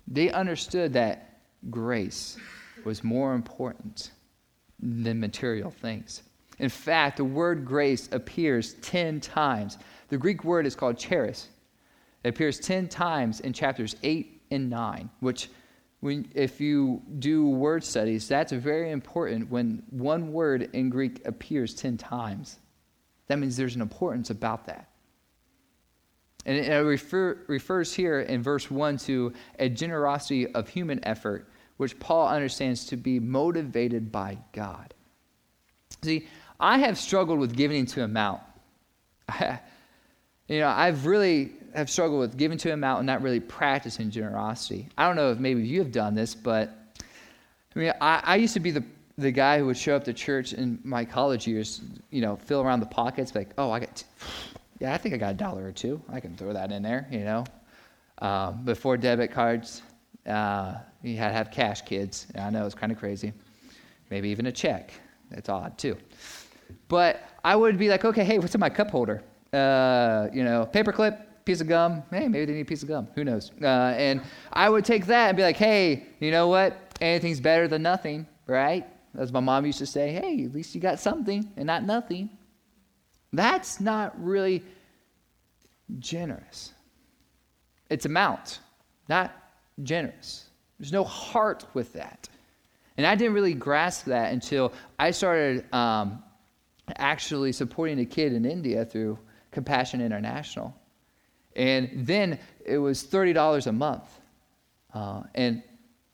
They 0.07 0.31
understood 0.31 0.93
that 0.93 1.39
grace 1.69 2.37
was 2.83 3.03
more 3.03 3.33
important 3.33 4.11
than 4.79 5.19
material 5.19 5.71
things. 5.71 6.23
In 6.59 6.69
fact, 6.69 7.17
the 7.17 7.25
word 7.25 7.65
grace 7.65 8.07
appears 8.11 8.73
10 8.81 9.19
times. 9.19 9.77
The 10.09 10.17
Greek 10.17 10.43
word 10.43 10.65
is 10.65 10.75
called 10.75 10.97
charis. 10.97 11.49
It 12.23 12.29
appears 12.29 12.59
10 12.59 12.87
times 12.87 13.39
in 13.39 13.53
chapters 13.53 13.95
8 14.03 14.43
and 14.51 14.69
9, 14.69 15.09
which, 15.21 15.49
when, 16.01 16.29
if 16.35 16.61
you 16.61 17.01
do 17.17 17.49
word 17.49 17.83
studies, 17.83 18.27
that's 18.27 18.51
very 18.51 18.91
important 18.91 19.49
when 19.49 19.81
one 19.89 20.31
word 20.31 20.69
in 20.73 20.89
Greek 20.89 21.25
appears 21.25 21.73
10 21.73 21.97
times. 21.97 22.59
That 23.27 23.39
means 23.39 23.57
there's 23.57 23.75
an 23.75 23.81
importance 23.81 24.29
about 24.29 24.65
that. 24.67 24.90
And 26.45 26.57
it, 26.57 26.71
uh, 26.71 26.83
refer, 26.83 27.37
refers 27.47 27.93
here 27.93 28.21
in 28.21 28.41
verse 28.41 28.71
1 28.71 28.97
to 28.99 29.33
a 29.59 29.69
generosity 29.69 30.47
of 30.53 30.67
human 30.67 31.05
effort, 31.05 31.47
which 31.77 31.99
Paul 31.99 32.27
understands 32.27 32.85
to 32.87 32.97
be 32.97 33.19
motivated 33.19 34.11
by 34.11 34.37
God. 34.51 34.93
See, 36.03 36.27
I 36.59 36.79
have 36.79 36.97
struggled 36.97 37.39
with 37.39 37.55
giving 37.55 37.85
to 37.87 38.03
amount. 38.03 38.41
you 39.39 40.59
know, 40.59 40.67
I've 40.67 41.05
really 41.05 41.53
have 41.75 41.89
struggled 41.89 42.19
with 42.19 42.37
giving 42.37 42.57
to 42.59 42.73
amount 42.73 42.99
and 42.99 43.07
not 43.07 43.21
really 43.21 43.39
practicing 43.39 44.09
generosity. 44.09 44.89
I 44.97 45.07
don't 45.07 45.15
know 45.15 45.31
if 45.31 45.39
maybe 45.39 45.61
you 45.61 45.79
have 45.79 45.91
done 45.91 46.15
this, 46.15 46.35
but 46.35 46.75
I 47.75 47.79
mean, 47.79 47.93
I, 48.01 48.21
I 48.23 48.35
used 48.37 48.53
to 48.55 48.59
be 48.59 48.71
the 48.71 48.83
the 49.17 49.31
guy 49.31 49.59
who 49.59 49.65
would 49.67 49.77
show 49.77 49.95
up 49.95 50.03
to 50.05 50.13
church 50.13 50.53
in 50.53 50.79
my 50.83 51.05
college 51.05 51.47
years, 51.47 51.81
you 52.09 52.21
know, 52.21 52.35
fill 52.35 52.61
around 52.61 52.79
the 52.79 52.85
pockets, 52.85 53.35
like, 53.35 53.51
oh, 53.57 53.71
I 53.71 53.79
got, 53.79 53.95
t- 53.95 54.05
yeah, 54.81 54.95
I 54.95 54.97
think 54.97 55.13
I 55.13 55.17
got 55.17 55.31
a 55.31 55.37
dollar 55.37 55.63
or 55.63 55.71
two. 55.71 56.01
I 56.11 56.19
can 56.19 56.35
throw 56.35 56.53
that 56.53 56.71
in 56.71 56.81
there, 56.81 57.07
you 57.11 57.19
know. 57.19 57.43
Um, 58.17 58.65
before 58.65 58.97
debit 58.97 59.31
cards, 59.31 59.83
uh, 60.25 60.75
you 61.03 61.17
had 61.17 61.27
to 61.27 61.33
have 61.35 61.51
cash, 61.51 61.83
kids. 61.83 62.25
I 62.35 62.49
know 62.49 62.65
it's 62.65 62.73
kind 62.73 62.91
of 62.91 62.97
crazy. 62.97 63.31
Maybe 64.09 64.29
even 64.29 64.47
a 64.47 64.51
check. 64.51 64.91
That's 65.29 65.49
odd 65.49 65.77
too. 65.77 65.97
But 66.87 67.21
I 67.43 67.55
would 67.55 67.77
be 67.77 67.89
like, 67.89 68.05
okay, 68.05 68.23
hey, 68.23 68.39
what's 68.39 68.55
in 68.55 68.59
my 68.59 68.71
cup 68.71 68.89
holder? 68.89 69.21
Uh, 69.53 70.29
you 70.33 70.43
know, 70.43 70.67
paperclip, 70.73 71.19
piece 71.45 71.61
of 71.61 71.67
gum. 71.67 72.01
Hey, 72.09 72.27
maybe 72.27 72.45
they 72.45 72.53
need 72.53 72.61
a 72.61 72.65
piece 72.65 72.81
of 72.81 72.89
gum. 72.89 73.07
Who 73.13 73.23
knows? 73.23 73.51
Uh, 73.61 73.93
and 73.95 74.21
I 74.51 74.67
would 74.67 74.83
take 74.83 75.05
that 75.05 75.27
and 75.29 75.37
be 75.37 75.43
like, 75.43 75.57
hey, 75.57 76.07
you 76.19 76.31
know 76.31 76.47
what? 76.47 76.75
Anything's 76.99 77.39
better 77.39 77.67
than 77.67 77.83
nothing, 77.83 78.25
right? 78.47 78.87
As 79.15 79.31
my 79.31 79.41
mom 79.41 79.67
used 79.67 79.79
to 79.79 79.85
say, 79.85 80.11
hey, 80.11 80.43
at 80.45 80.53
least 80.55 80.73
you 80.73 80.81
got 80.81 80.99
something 80.99 81.51
and 81.55 81.67
not 81.67 81.83
nothing. 81.83 82.31
That's 83.33 83.79
not 83.79 84.21
really 84.21 84.63
generous. 85.99 86.73
It's 87.89 88.05
amount, 88.05 88.59
not 89.09 89.33
generous. 89.83 90.45
There's 90.79 90.91
no 90.91 91.03
heart 91.03 91.65
with 91.73 91.93
that. 91.93 92.29
And 92.97 93.05
I 93.05 93.15
didn't 93.15 93.33
really 93.33 93.53
grasp 93.53 94.05
that 94.05 94.33
until 94.33 94.73
I 94.99 95.11
started 95.11 95.71
um, 95.73 96.23
actually 96.97 97.51
supporting 97.51 97.99
a 97.99 98.05
kid 98.05 98.33
in 98.33 98.45
India 98.45 98.85
through 98.85 99.17
Compassion 99.51 100.01
International. 100.01 100.75
And 101.55 101.89
then 101.93 102.39
it 102.65 102.77
was 102.77 103.03
$30 103.03 103.67
a 103.67 103.71
month. 103.71 104.19
Uh, 104.93 105.23
and 105.35 105.63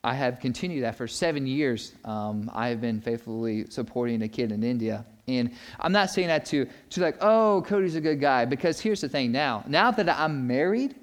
I 0.04 0.14
have 0.14 0.40
continued 0.40 0.84
that 0.84 0.96
for 0.96 1.08
seven 1.08 1.48
years. 1.48 1.94
Um, 2.06 2.50
I 2.54 2.70
have 2.70 2.82
been 2.82 3.02
faithfully 3.02 3.70
supporting 3.70 4.22
a 4.22 4.28
kid 4.28 4.52
in 4.52 4.64
India. 4.64 5.06
And 5.28 5.52
I'm 5.80 5.92
not 5.92 6.10
saying 6.10 6.28
that 6.30 6.46
to, 6.48 6.68
to 6.92 7.02
like, 7.02 7.18
oh, 7.22 7.64
Cody's 7.68 7.96
a 7.96 8.02
good 8.02 8.22
guy, 8.22 8.46
because 8.46 8.80
here's 8.80 9.02
the 9.02 9.10
thing 9.10 9.32
now. 9.32 9.64
Now 9.68 9.92
that 9.92 10.08
I'm 10.10 10.48
married 10.48 10.96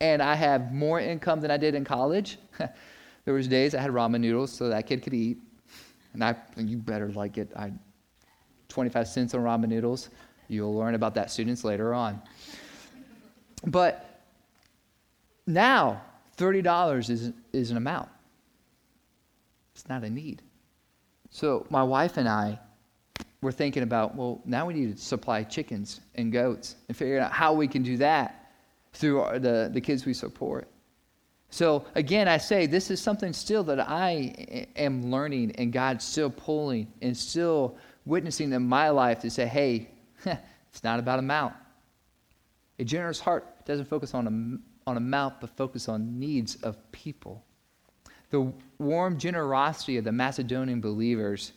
and 0.00 0.20
I 0.20 0.34
have 0.34 0.72
more 0.72 0.98
income 0.98 1.40
than 1.40 1.50
I 1.50 1.56
did 1.56 1.74
in 1.74 1.84
college, 1.84 2.38
there 3.24 3.34
was 3.34 3.46
days 3.46 3.74
I 3.74 3.80
had 3.80 3.92
ramen 3.92 4.20
noodles 4.20 4.52
so 4.52 4.68
that 4.68 4.86
kid 4.86 5.02
could 5.02 5.14
eat. 5.14 5.38
And 6.12 6.24
I, 6.24 6.34
you 6.56 6.76
better 6.76 7.08
like 7.12 7.38
it. 7.38 7.52
I 7.56 7.72
25 8.68 9.06
cents 9.06 9.34
on 9.34 9.42
ramen 9.42 9.68
noodles. 9.68 10.10
You'll 10.48 10.74
learn 10.74 10.94
about 10.94 11.14
that 11.14 11.30
students 11.30 11.62
later 11.62 11.94
on. 11.94 12.20
But 13.64 14.20
now, 15.46 16.02
$30 16.36 17.10
is, 17.10 17.32
is 17.52 17.70
an 17.70 17.76
amount. 17.76 18.08
It's 19.74 19.88
not 19.88 20.04
a 20.04 20.10
need. 20.10 20.42
So 21.30 21.66
my 21.70 21.82
wife 21.82 22.16
and 22.16 22.28
I 22.28 22.58
were 23.42 23.52
thinking 23.52 23.82
about, 23.82 24.14
well, 24.14 24.40
now 24.44 24.64
we 24.66 24.72
need 24.72 24.96
to 24.96 25.02
supply 25.02 25.42
chickens 25.42 26.00
and 26.14 26.32
goats 26.32 26.76
and 26.88 26.96
figure 26.96 27.18
out 27.20 27.32
how 27.32 27.52
we 27.52 27.68
can 27.68 27.82
do 27.82 27.96
that 27.98 28.52
through 28.92 29.20
our, 29.20 29.38
the, 29.38 29.68
the 29.72 29.80
kids 29.80 30.06
we 30.06 30.14
support. 30.14 30.68
So 31.50 31.84
again, 31.96 32.28
I 32.28 32.38
say 32.38 32.66
this 32.66 32.90
is 32.90 33.00
something 33.00 33.32
still 33.32 33.64
that 33.64 33.80
I 33.80 34.32
eh, 34.48 34.64
am 34.76 35.10
learning 35.10 35.52
and 35.56 35.72
God's 35.72 36.04
still 36.04 36.30
pulling 36.30 36.90
and 37.02 37.14
still 37.14 37.76
witnessing 38.06 38.52
in 38.52 38.62
my 38.62 38.88
life 38.88 39.20
to 39.20 39.30
say, 39.30 39.46
hey, 39.46 39.90
it's 40.24 40.84
not 40.84 40.98
about 40.98 41.18
amount. 41.18 41.54
A 42.78 42.84
generous 42.84 43.20
heart 43.20 43.66
doesn't 43.66 43.86
focus 43.86 44.14
on, 44.14 44.26
a, 44.86 44.88
on 44.90 44.96
amount, 44.96 45.40
but 45.40 45.50
focus 45.56 45.88
on 45.88 46.18
needs 46.18 46.56
of 46.62 46.76
people. 46.92 47.44
The 48.30 48.50
warm 48.78 49.18
generosity 49.18 49.98
of 49.98 50.04
the 50.04 50.12
Macedonian 50.12 50.80
believers, 50.80 51.52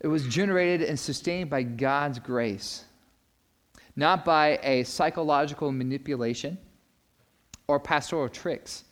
it 0.00 0.06
was 0.06 0.26
generated 0.26 0.88
and 0.88 0.98
sustained 0.98 1.50
by 1.50 1.62
God's 1.62 2.18
grace, 2.18 2.84
not 3.96 4.24
by 4.24 4.58
a 4.62 4.84
psychological 4.84 5.72
manipulation 5.72 6.56
or 7.66 7.80
pastoral 7.80 8.28
tricks. 8.28 8.84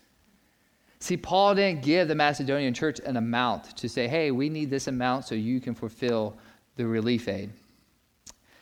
See, 0.98 1.16
Paul 1.16 1.54
didn't 1.54 1.82
give 1.82 2.08
the 2.08 2.14
Macedonian 2.14 2.74
church 2.74 3.00
an 3.04 3.16
amount 3.16 3.76
to 3.76 3.88
say, 3.88 4.08
hey, 4.08 4.30
we 4.30 4.48
need 4.48 4.70
this 4.70 4.88
amount 4.88 5.24
so 5.24 5.34
you 5.34 5.60
can 5.60 5.74
fulfill 5.74 6.36
the 6.76 6.86
relief 6.86 7.28
aid. 7.28 7.50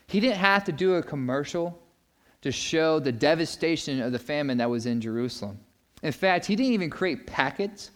He 0.07 0.21
didn't 0.21 0.37
have 0.37 0.65
to 0.65 0.73
do 0.73 0.95
a 0.95 1.03
commercial 1.03 1.81
to 2.43 2.53
show 2.53 2.99
the 2.99 3.13
devastation 3.13 4.03
of 4.03 4.13
the 4.13 4.19
famine 4.19 4.59
that 4.59 4.69
was 4.69 4.85
in 4.85 5.01
Jerusalem. 5.01 5.59
In 6.03 6.13
fact, 6.13 6.45
he 6.45 6.55
didn't 6.55 6.73
even 6.73 6.91
create 6.91 7.27
packets 7.27 7.91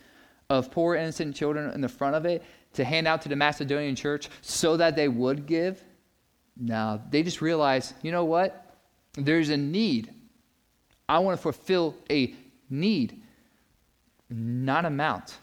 of 0.48 0.70
poor 0.70 0.94
innocent 0.94 1.36
children 1.36 1.70
in 1.74 1.82
the 1.82 1.88
front 1.88 2.16
of 2.16 2.24
it 2.24 2.42
to 2.74 2.84
hand 2.84 3.06
out 3.06 3.22
to 3.22 3.28
the 3.28 3.36
Macedonian 3.36 3.96
church 3.96 4.28
so 4.40 4.76
that 4.76 4.96
they 4.96 5.08
would 5.08 5.46
give. 5.46 5.82
No, 6.56 7.00
they 7.10 7.22
just 7.22 7.40
realized, 7.40 7.94
you 8.02 8.12
know 8.12 8.24
what? 8.24 8.76
There's 9.14 9.48
a 9.48 9.56
need. 9.56 10.12
I 11.08 11.18
want 11.20 11.38
to 11.38 11.42
fulfill 11.42 11.96
a 12.10 12.34
need, 12.68 13.22
not 14.28 14.84
amount. 14.84 15.38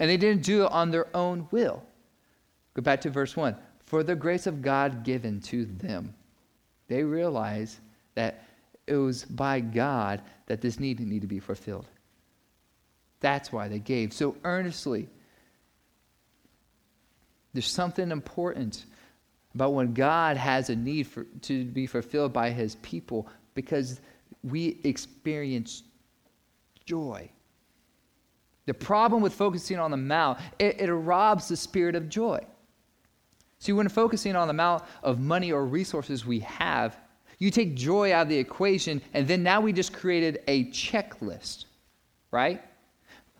And 0.00 0.10
they 0.10 0.16
didn't 0.16 0.42
do 0.42 0.64
it 0.64 0.72
on 0.72 0.90
their 0.90 1.06
own 1.14 1.48
will. 1.50 1.82
Go 2.74 2.82
back 2.82 3.00
to 3.02 3.10
verse 3.10 3.36
1 3.36 3.56
for 3.84 4.02
the 4.02 4.14
grace 4.14 4.46
of 4.46 4.62
God 4.62 5.04
given 5.04 5.40
to 5.42 5.66
them. 5.66 6.14
They 6.88 7.02
realized 7.02 7.78
that 8.14 8.44
it 8.86 8.96
was 8.96 9.24
by 9.24 9.60
God 9.60 10.22
that 10.46 10.60
this 10.60 10.78
need 10.78 11.00
needed 11.00 11.22
to 11.22 11.26
be 11.26 11.40
fulfilled. 11.40 11.86
That's 13.20 13.52
why 13.52 13.68
they 13.68 13.78
gave 13.78 14.12
so 14.12 14.36
earnestly. 14.44 15.08
There's 17.54 17.70
something 17.70 18.10
important 18.10 18.84
about 19.54 19.72
when 19.72 19.94
God 19.94 20.36
has 20.36 20.68
a 20.68 20.76
need 20.76 21.06
for, 21.06 21.24
to 21.42 21.64
be 21.64 21.86
fulfilled 21.86 22.32
by 22.32 22.50
his 22.50 22.74
people 22.76 23.28
because 23.54 24.00
we 24.42 24.80
experience 24.84 25.84
joy. 26.84 27.30
The 28.66 28.74
problem 28.74 29.22
with 29.22 29.32
focusing 29.32 29.78
on 29.78 29.90
the 29.90 29.96
mount, 29.96 30.40
it, 30.58 30.80
it 30.80 30.92
robs 30.92 31.48
the 31.48 31.56
spirit 31.56 31.94
of 31.94 32.08
joy. 32.08 32.44
See, 33.60 33.72
when 33.72 33.88
focusing 33.88 34.36
on 34.36 34.48
the 34.48 34.52
amount 34.52 34.82
of 35.02 35.20
money 35.20 35.52
or 35.52 35.64
resources 35.64 36.26
we 36.26 36.40
have, 36.40 36.98
you 37.38 37.50
take 37.50 37.76
joy 37.76 38.12
out 38.12 38.22
of 38.22 38.28
the 38.28 38.38
equation, 38.38 39.00
and 39.12 39.28
then 39.28 39.42
now 39.42 39.60
we 39.60 39.72
just 39.72 39.92
created 39.92 40.40
a 40.48 40.64
checklist, 40.66 41.66
right? 42.30 42.62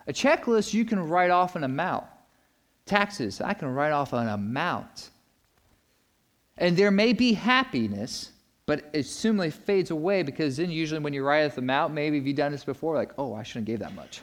A 0.07 0.13
checklist, 0.13 0.73
you 0.73 0.85
can 0.85 1.01
write 1.01 1.31
off 1.31 1.57
an 1.57 1.65
amount. 1.65 2.05
Taxes, 2.87 3.41
I 3.41 3.55
can 3.55 3.69
write 3.69 3.93
off 3.93 4.13
an 4.13 4.29
amount. 4.29 5.11
And 6.59 6.77
there 6.77 6.91
may 6.91 7.13
be 7.13 7.33
happiness, 7.33 8.31
but 8.67 8.85
it 8.93 9.05
soon 9.05 9.39
fades 9.51 9.91
away 9.91 10.23
because 10.23 10.57
then 10.57 10.71
usually 10.71 11.01
when 11.01 11.13
you 11.13 11.25
write 11.25 11.47
off 11.47 11.57
the 11.57 11.71
out, 11.71 11.93
maybe 11.93 12.19
if 12.19 12.27
you've 12.27 12.37
done 12.37 12.53
this 12.53 12.65
before, 12.65 12.95
like, 12.95 13.13
oh, 13.19 13.35
I 13.35 13.43
shouldn't 13.43 13.69
have 13.69 13.79
gave 13.79 13.87
that 13.87 13.95
much. 13.95 14.21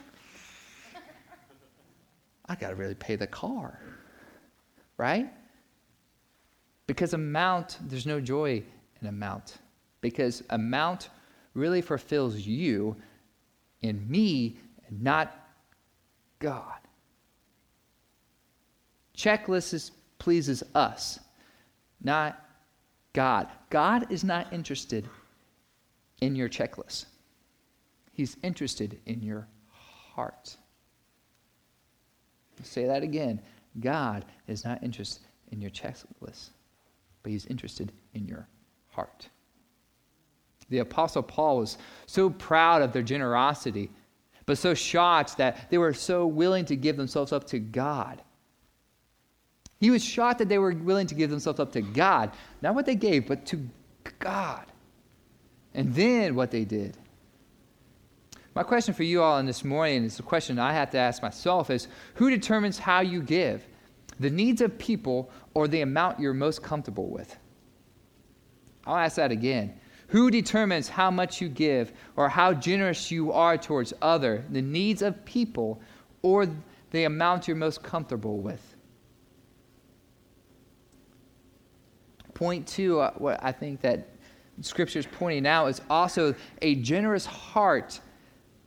I 2.46 2.54
got 2.54 2.70
to 2.70 2.74
really 2.74 2.94
pay 2.94 3.16
the 3.16 3.26
car, 3.26 3.80
right? 4.96 5.32
Because 6.86 7.14
amount, 7.14 7.78
there's 7.82 8.06
no 8.06 8.20
joy 8.20 8.62
in 9.00 9.08
amount. 9.08 9.58
Because 10.00 10.42
amount 10.50 11.10
really 11.54 11.80
fulfills 11.80 12.36
you 12.36 12.96
and 13.82 14.08
me 14.08 14.58
and 14.88 15.02
not 15.02 15.48
God. 16.38 16.81
Checklist 19.22 19.92
pleases 20.18 20.64
us, 20.74 21.20
not 22.02 22.44
God. 23.12 23.46
God 23.70 24.10
is 24.10 24.24
not 24.24 24.52
interested 24.52 25.08
in 26.20 26.34
your 26.34 26.48
checklist. 26.48 27.06
He's 28.12 28.36
interested 28.42 28.98
in 29.06 29.22
your 29.22 29.46
heart. 29.68 30.56
I'll 32.58 32.64
say 32.64 32.86
that 32.86 33.04
again. 33.04 33.40
God 33.78 34.24
is 34.48 34.64
not 34.64 34.82
interested 34.82 35.24
in 35.52 35.60
your 35.60 35.70
checklist, 35.70 36.50
but 37.22 37.30
he's 37.30 37.46
interested 37.46 37.92
in 38.14 38.26
your 38.26 38.48
heart. 38.88 39.28
The 40.68 40.78
Apostle 40.78 41.22
Paul 41.22 41.58
was 41.58 41.78
so 42.06 42.28
proud 42.28 42.82
of 42.82 42.92
their 42.92 43.02
generosity, 43.02 43.88
but 44.46 44.58
so 44.58 44.74
shocked 44.74 45.36
that 45.36 45.70
they 45.70 45.78
were 45.78 45.94
so 45.94 46.26
willing 46.26 46.64
to 46.64 46.74
give 46.74 46.96
themselves 46.96 47.32
up 47.32 47.44
to 47.48 47.60
God. 47.60 48.20
He 49.82 49.90
was 49.90 50.04
shocked 50.04 50.38
that 50.38 50.48
they 50.48 50.58
were 50.58 50.72
willing 50.72 51.08
to 51.08 51.14
give 51.16 51.28
themselves 51.28 51.58
up 51.58 51.72
to 51.72 51.80
God, 51.82 52.30
not 52.62 52.76
what 52.76 52.86
they 52.86 52.94
gave, 52.94 53.26
but 53.26 53.44
to 53.46 53.68
God. 54.20 54.64
And 55.74 55.92
then 55.92 56.36
what 56.36 56.52
they 56.52 56.64
did. 56.64 56.96
My 58.54 58.62
question 58.62 58.94
for 58.94 59.02
you 59.02 59.24
all 59.24 59.40
in 59.40 59.46
this 59.46 59.64
morning 59.64 60.04
is 60.04 60.20
a 60.20 60.22
question 60.22 60.60
I 60.60 60.72
have 60.72 60.90
to 60.90 60.98
ask 60.98 61.20
myself 61.20 61.68
is 61.68 61.88
who 62.14 62.30
determines 62.30 62.78
how 62.78 63.00
you 63.00 63.22
give? 63.22 63.66
The 64.20 64.30
needs 64.30 64.60
of 64.60 64.78
people 64.78 65.32
or 65.52 65.66
the 65.66 65.80
amount 65.80 66.20
you're 66.20 66.32
most 66.32 66.62
comfortable 66.62 67.08
with? 67.08 67.36
I'll 68.86 68.94
ask 68.94 69.16
that 69.16 69.32
again. 69.32 69.80
Who 70.06 70.30
determines 70.30 70.88
how 70.88 71.10
much 71.10 71.40
you 71.40 71.48
give 71.48 71.92
or 72.14 72.28
how 72.28 72.54
generous 72.54 73.10
you 73.10 73.32
are 73.32 73.58
towards 73.58 73.92
other, 74.00 74.44
the 74.48 74.62
needs 74.62 75.02
of 75.02 75.24
people 75.24 75.80
or 76.22 76.46
the 76.92 77.02
amount 77.02 77.48
you're 77.48 77.56
most 77.56 77.82
comfortable 77.82 78.38
with? 78.38 78.76
Point 82.42 82.66
two, 82.66 82.98
uh, 82.98 83.12
what 83.18 83.38
I 83.40 83.52
think 83.52 83.82
that 83.82 84.08
Scripture 84.62 84.98
is 84.98 85.06
pointing 85.06 85.46
out 85.46 85.68
is 85.68 85.80
also 85.88 86.34
a 86.60 86.74
generous 86.74 87.24
heart 87.24 88.00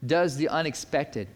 does 0.05 0.37
the 0.37 0.47
unexpected. 0.47 1.27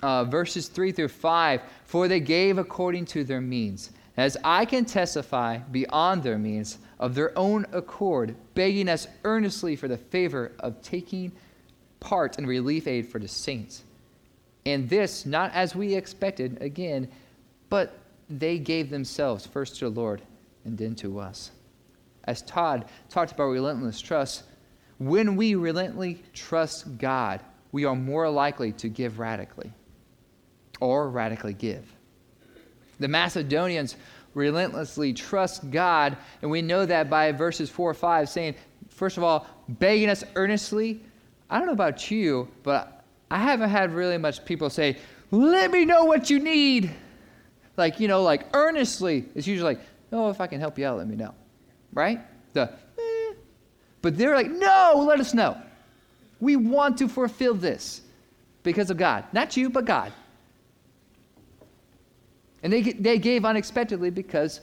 Uh, 0.00 0.22
verses 0.22 0.68
3 0.68 0.92
through 0.92 1.08
5 1.08 1.62
For 1.84 2.06
they 2.06 2.20
gave 2.20 2.58
according 2.58 3.06
to 3.06 3.24
their 3.24 3.40
means, 3.40 3.90
as 4.16 4.36
I 4.44 4.64
can 4.66 4.84
testify 4.84 5.58
beyond 5.58 6.22
their 6.22 6.38
means, 6.38 6.78
of 7.00 7.16
their 7.16 7.36
own 7.36 7.66
accord, 7.72 8.36
begging 8.54 8.88
us 8.88 9.08
earnestly 9.24 9.74
for 9.74 9.88
the 9.88 9.98
favor 9.98 10.52
of 10.60 10.80
taking 10.80 11.32
part 11.98 12.38
in 12.38 12.46
relief 12.46 12.86
aid 12.86 13.08
for 13.08 13.18
the 13.18 13.26
saints. 13.26 13.82
And 14.64 14.88
this, 14.88 15.26
not 15.26 15.52
as 15.52 15.74
we 15.74 15.96
expected, 15.96 16.56
again, 16.62 17.08
but 17.68 17.98
they 18.30 18.60
gave 18.60 18.90
themselves 18.90 19.44
first 19.44 19.80
to 19.80 19.90
the 19.90 20.00
Lord 20.00 20.22
and 20.64 20.78
then 20.78 20.94
to 20.94 21.18
us. 21.18 21.50
As 22.24 22.42
Todd 22.42 22.86
talked 23.08 23.32
about 23.32 23.44
relentless 23.44 24.00
trust, 24.00 24.44
when 24.98 25.36
we 25.36 25.54
relentlessly 25.54 26.22
trust 26.32 26.98
God, 26.98 27.40
we 27.72 27.84
are 27.84 27.96
more 27.96 28.28
likely 28.30 28.72
to 28.72 28.88
give 28.88 29.18
radically 29.18 29.72
or 30.80 31.10
radically 31.10 31.54
give. 31.54 31.84
The 33.00 33.08
Macedonians 33.08 33.96
relentlessly 34.34 35.12
trust 35.12 35.70
God, 35.70 36.16
and 36.42 36.50
we 36.50 36.62
know 36.62 36.86
that 36.86 37.10
by 37.10 37.32
verses 37.32 37.70
4 37.70 37.90
or 37.90 37.94
5 37.94 38.28
saying, 38.28 38.54
first 38.88 39.16
of 39.16 39.24
all, 39.24 39.46
begging 39.68 40.08
us 40.08 40.24
earnestly. 40.36 41.00
I 41.50 41.58
don't 41.58 41.66
know 41.66 41.72
about 41.72 42.10
you, 42.10 42.48
but 42.62 43.04
I 43.30 43.38
haven't 43.38 43.70
had 43.70 43.92
really 43.92 44.18
much 44.18 44.44
people 44.44 44.70
say, 44.70 44.96
let 45.30 45.70
me 45.70 45.84
know 45.84 46.04
what 46.04 46.30
you 46.30 46.38
need. 46.38 46.90
Like, 47.76 47.98
you 47.98 48.06
know, 48.08 48.22
like 48.22 48.46
earnestly. 48.54 49.26
It's 49.34 49.46
usually 49.46 49.74
like, 49.74 49.84
oh, 50.12 50.30
if 50.30 50.40
I 50.40 50.46
can 50.46 50.60
help 50.60 50.78
you 50.78 50.86
out, 50.86 50.98
let 50.98 51.08
me 51.08 51.16
know. 51.16 51.34
Right? 51.94 52.20
The, 52.52 52.72
eh. 52.98 53.34
But 54.02 54.18
they're 54.18 54.34
like, 54.34 54.50
no, 54.50 55.04
let 55.06 55.20
us 55.20 55.32
know. 55.32 55.56
We 56.40 56.56
want 56.56 56.98
to 56.98 57.08
fulfill 57.08 57.54
this 57.54 58.02
because 58.62 58.90
of 58.90 58.98
God. 58.98 59.24
Not 59.32 59.56
you, 59.56 59.70
but 59.70 59.86
God. 59.86 60.12
And 62.62 62.72
they, 62.72 62.82
they 62.82 63.18
gave 63.18 63.44
unexpectedly 63.44 64.10
because 64.10 64.60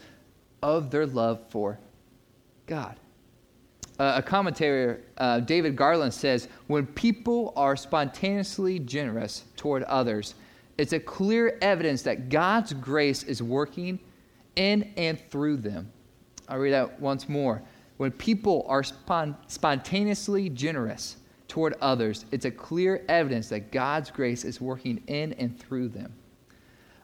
of 0.62 0.92
their 0.92 1.06
love 1.06 1.40
for 1.50 1.80
God. 2.68 2.98
Uh, 4.00 4.14
a 4.16 4.22
commentator, 4.22 5.02
uh, 5.20 5.40
David 5.42 5.76
Garland, 5.76 6.14
says 6.14 6.48
when 6.68 6.88
people 6.88 7.54
are 7.56 7.76
spontaneously 7.76 8.80
generous 8.80 9.44
toward 9.56 9.84
others, 9.84 10.34
it's 10.78 10.94
a 10.94 11.00
clear 11.00 11.60
evidence 11.62 12.02
that 12.02 12.30
God's 12.30 12.74
grace 12.74 13.22
is 13.24 13.44
working 13.44 14.00
in 14.56 14.92
and 14.98 15.20
through 15.30 15.58
them. 15.58 15.92
I'll 16.52 16.60
read 16.60 16.74
that 16.74 17.00
once 17.00 17.28
more. 17.28 17.64
When 17.98 18.12
people 18.12 18.66
are 18.68 18.84
spon- 18.84 19.38
spontaneously 19.48 20.50
generous, 20.50 21.18
toward 21.52 21.76
others, 21.82 22.24
it's 22.32 22.46
a 22.46 22.52
clear 22.52 23.04
evidence 23.10 23.50
that 23.50 23.74
God's 23.74 24.10
grace 24.10 24.46
is 24.46 24.62
working 24.62 25.04
in 25.08 25.34
and 25.34 25.60
through 25.60 25.90
them. 25.90 26.14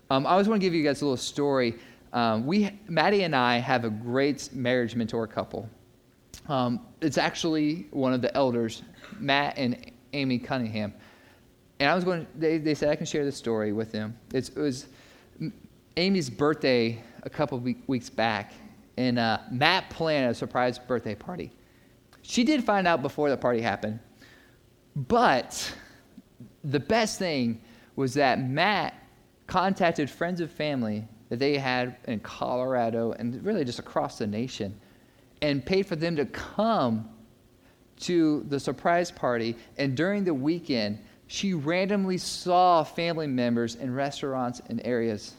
Um, 0.09 0.25
I 0.25 0.31
always 0.31 0.47
want 0.47 0.61
to 0.61 0.65
give 0.65 0.73
you 0.73 0.85
guys 0.85 1.01
a 1.01 1.05
little 1.05 1.17
story. 1.17 1.75
Um, 2.13 2.45
we, 2.45 2.71
Maddie 2.87 3.23
and 3.23 3.35
I, 3.35 3.57
have 3.57 3.83
a 3.83 3.89
great 3.89 4.49
marriage 4.53 4.95
mentor 4.95 5.27
couple. 5.27 5.69
Um, 6.47 6.79
it's 7.01 7.17
actually 7.17 7.87
one 7.91 8.13
of 8.13 8.21
the 8.21 8.33
elders, 8.37 8.83
Matt 9.19 9.57
and 9.57 9.91
Amy 10.13 10.39
Cunningham. 10.39 10.93
And 11.81 11.89
I 11.89 11.93
was 11.93 12.05
going. 12.05 12.25
They, 12.39 12.57
they 12.57 12.73
said 12.73 12.87
I 12.87 12.95
can 12.95 13.05
share 13.05 13.25
this 13.25 13.35
story 13.35 13.73
with 13.73 13.91
them. 13.91 14.17
It's, 14.33 14.47
it 14.47 14.57
was 14.57 14.87
Amy's 15.97 16.29
birthday 16.29 17.03
a 17.23 17.29
couple 17.29 17.61
weeks 17.87 18.09
back, 18.09 18.53
and 18.97 19.19
uh, 19.19 19.39
Matt 19.51 19.89
planned 19.89 20.31
a 20.31 20.33
surprise 20.33 20.79
birthday 20.79 21.15
party. 21.15 21.51
She 22.21 22.43
did 22.43 22.63
find 22.63 22.87
out 22.87 23.01
before 23.01 23.29
the 23.29 23.37
party 23.37 23.61
happened 23.61 23.99
but 24.97 25.75
the 26.63 26.79
best 26.79 27.19
thing 27.19 27.61
was 27.95 28.15
that 28.15 28.41
Matt 28.41 28.95
contacted 29.45 30.09
friends 30.09 30.41
and 30.41 30.49
family 30.49 31.07
that 31.29 31.37
they 31.37 31.57
had 31.57 31.97
in 32.05 32.19
Colorado 32.21 33.11
and 33.11 33.43
really 33.45 33.63
just 33.63 33.77
across 33.77 34.17
the 34.17 34.25
nation 34.25 34.75
and 35.43 35.63
paid 35.63 35.85
for 35.85 35.95
them 35.95 36.15
to 36.15 36.25
come 36.25 37.07
to 37.99 38.43
the 38.49 38.59
surprise 38.59 39.11
party. 39.11 39.55
And 39.77 39.95
during 39.95 40.23
the 40.23 40.33
weekend, 40.33 40.99
she 41.27 41.53
randomly 41.53 42.17
saw 42.17 42.83
family 42.83 43.27
members 43.27 43.75
in 43.75 43.93
restaurants 43.93 44.61
and 44.67 44.81
areas. 44.83 45.35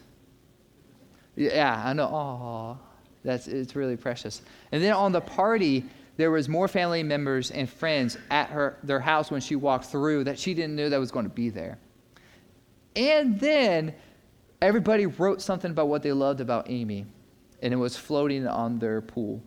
Yeah, 1.35 1.83
I 1.85 1.93
know. 1.95 2.07
Oh, 2.07 2.79
that's 3.25 3.49
it's 3.49 3.75
really 3.77 3.97
precious. 3.97 4.43
And 4.73 4.83
then 4.83 4.93
on 4.93 5.13
the 5.13 5.21
party, 5.21 5.85
there 6.17 6.31
was 6.31 6.49
more 6.49 6.69
family 6.69 7.03
members 7.03 7.51
and 7.51 7.69
friends 7.69 8.19
at 8.31 8.51
her 8.51 8.79
their 8.83 9.01
house 9.01 9.31
when 9.31 9.41
she 9.41 9.57
walked 9.57 9.87
through 9.87 10.25
that 10.25 10.39
she 10.39 10.55
didn't 10.55 10.77
know 10.77 10.89
that 10.89 10.99
was 10.99 11.11
going 11.11 11.27
to 11.27 11.35
be 11.35 11.49
there. 11.49 11.79
And 12.97 13.39
then 13.39 13.95
everybody 14.61 15.07
wrote 15.07 15.41
something 15.41 15.71
about 15.71 15.89
what 15.89 16.03
they 16.03 16.13
loved 16.13 16.41
about 16.41 16.69
Amy, 16.69 17.07
and 17.63 17.73
it 17.73 17.77
was 17.77 17.97
floating 17.97 18.47
on 18.47 18.79
their 18.79 19.01
pool. 19.01 19.43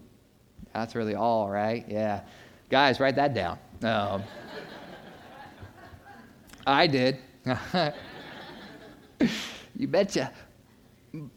That's 0.73 0.95
really 0.95 1.15
all, 1.15 1.49
right? 1.49 1.85
Yeah. 1.87 2.21
Guys, 2.69 2.99
write 2.99 3.15
that 3.15 3.33
down. 3.33 3.59
Um, 3.83 4.23
I 6.65 6.87
did. 6.87 7.17
you 9.75 9.87
betcha. 9.87 10.31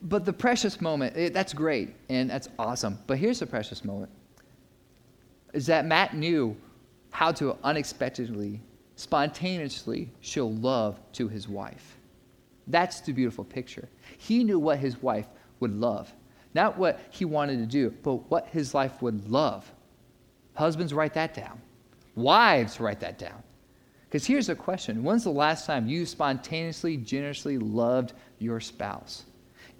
But 0.03 0.25
the 0.25 0.33
precious 0.33 0.81
moment, 0.81 1.17
it, 1.17 1.35
that's 1.35 1.53
great 1.53 1.95
and 2.09 2.31
that's 2.31 2.49
awesome. 2.59 2.99
But 3.07 3.19
here's 3.19 3.41
the 3.41 3.47
precious 3.47 3.85
moment 3.85 4.11
is 5.53 5.67
that 5.67 5.87
Matt 5.87 6.17
knew 6.17 6.57
how 7.11 7.31
to 7.31 7.57
unexpectedly, 7.63 8.61
spontaneously 8.97 10.11
show 10.21 10.49
love 10.49 11.01
to 11.13 11.29
his 11.29 11.49
wife. 11.49 11.97
That's 12.67 13.01
the 13.01 13.13
beautiful 13.13 13.45
picture. 13.45 13.89
He 14.19 14.43
knew 14.43 14.59
what 14.59 14.79
his 14.79 15.01
wife 15.01 15.29
would 15.61 15.73
love, 15.73 16.13
not 16.55 16.77
what 16.77 17.01
he 17.11 17.25
wanted 17.25 17.59
to 17.59 17.67
do, 17.67 17.91
but 18.03 18.29
what 18.31 18.49
his 18.49 18.75
life 18.75 19.01
would 19.01 19.29
love. 19.29 19.71
Husbands, 20.55 20.93
write 20.93 21.15
that 21.15 21.35
down. 21.35 21.61
Wives, 22.17 22.81
write 22.81 23.01
that 23.01 23.19
down. 23.19 23.43
Because 24.05 24.27
here's 24.27 24.47
the 24.47 24.55
question 24.55 25.03
When's 25.03 25.25
the 25.25 25.31
last 25.31 25.67
time 25.67 25.89
you 25.89 26.07
spontaneously, 26.07 26.97
generously 26.97 27.59
loved 27.59 28.13
your 28.39 28.61
spouse? 28.61 29.25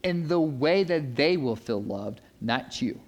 In 0.05 0.29
the 0.29 0.39
way 0.39 0.85
that 0.85 1.17
they 1.17 1.37
will 1.37 1.57
feel 1.57 1.83
loved, 1.83 2.21
not 2.41 2.81
you. 2.81 3.01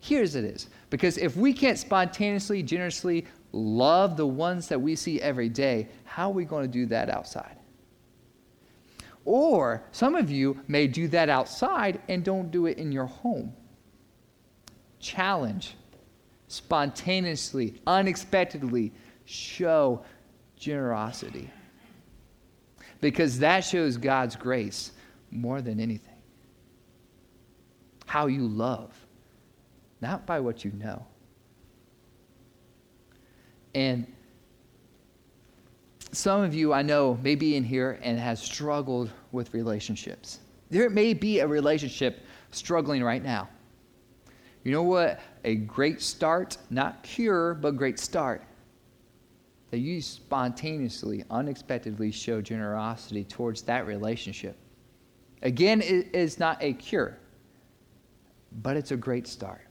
Here's 0.00 0.34
it 0.34 0.44
is. 0.44 0.68
Because 0.90 1.16
if 1.16 1.36
we 1.36 1.52
can't 1.52 1.78
spontaneously, 1.78 2.62
generously 2.62 3.26
love 3.52 4.16
the 4.16 4.26
ones 4.26 4.66
that 4.68 4.80
we 4.80 4.96
see 4.96 5.20
every 5.20 5.48
day, 5.48 5.88
how 6.04 6.30
are 6.30 6.34
we 6.34 6.44
going 6.44 6.64
to 6.64 6.72
do 6.72 6.86
that 6.86 7.08
outside? 7.08 7.56
Or 9.24 9.84
some 9.92 10.16
of 10.16 10.30
you 10.30 10.60
may 10.66 10.88
do 10.88 11.06
that 11.08 11.28
outside 11.28 12.00
and 12.08 12.24
don't 12.24 12.50
do 12.50 12.66
it 12.66 12.78
in 12.78 12.90
your 12.90 13.06
home. 13.06 13.54
Challenge 14.98 15.76
spontaneously, 16.48 17.80
unexpectedly 17.86 18.92
show 19.24 20.04
generosity. 20.56 21.48
Because 23.00 23.38
that 23.38 23.60
shows 23.60 23.96
God's 23.96 24.36
grace 24.36 24.92
more 25.32 25.62
than 25.62 25.80
anything. 25.80 26.14
How 28.06 28.26
you 28.26 28.46
love, 28.46 28.94
not 30.00 30.26
by 30.26 30.40
what 30.40 30.64
you 30.64 30.72
know. 30.72 31.06
And 33.74 34.06
some 36.12 36.42
of 36.42 36.54
you 36.54 36.72
I 36.72 36.82
know 36.82 37.18
may 37.22 37.34
be 37.34 37.56
in 37.56 37.64
here 37.64 37.98
and 38.02 38.18
has 38.18 38.40
struggled 38.40 39.10
with 39.32 39.54
relationships. 39.54 40.40
There 40.70 40.90
may 40.90 41.14
be 41.14 41.40
a 41.40 41.46
relationship 41.46 42.20
struggling 42.50 43.02
right 43.02 43.22
now. 43.22 43.48
You 44.62 44.72
know 44.72 44.82
what? 44.82 45.20
A 45.44 45.56
great 45.56 46.00
start, 46.02 46.58
not 46.70 47.02
cure, 47.02 47.54
but 47.54 47.76
great 47.76 47.98
start 47.98 48.42
that 49.72 49.78
you 49.78 50.02
spontaneously, 50.02 51.24
unexpectedly 51.30 52.12
show 52.12 52.42
generosity 52.42 53.24
towards 53.24 53.62
that 53.62 53.86
relationship. 53.86 54.54
Again, 55.42 55.82
it 55.82 56.14
is 56.14 56.38
not 56.38 56.58
a 56.60 56.72
cure, 56.72 57.18
but 58.62 58.76
it's 58.76 58.92
a 58.92 58.96
great 58.96 59.26
start 59.26 59.66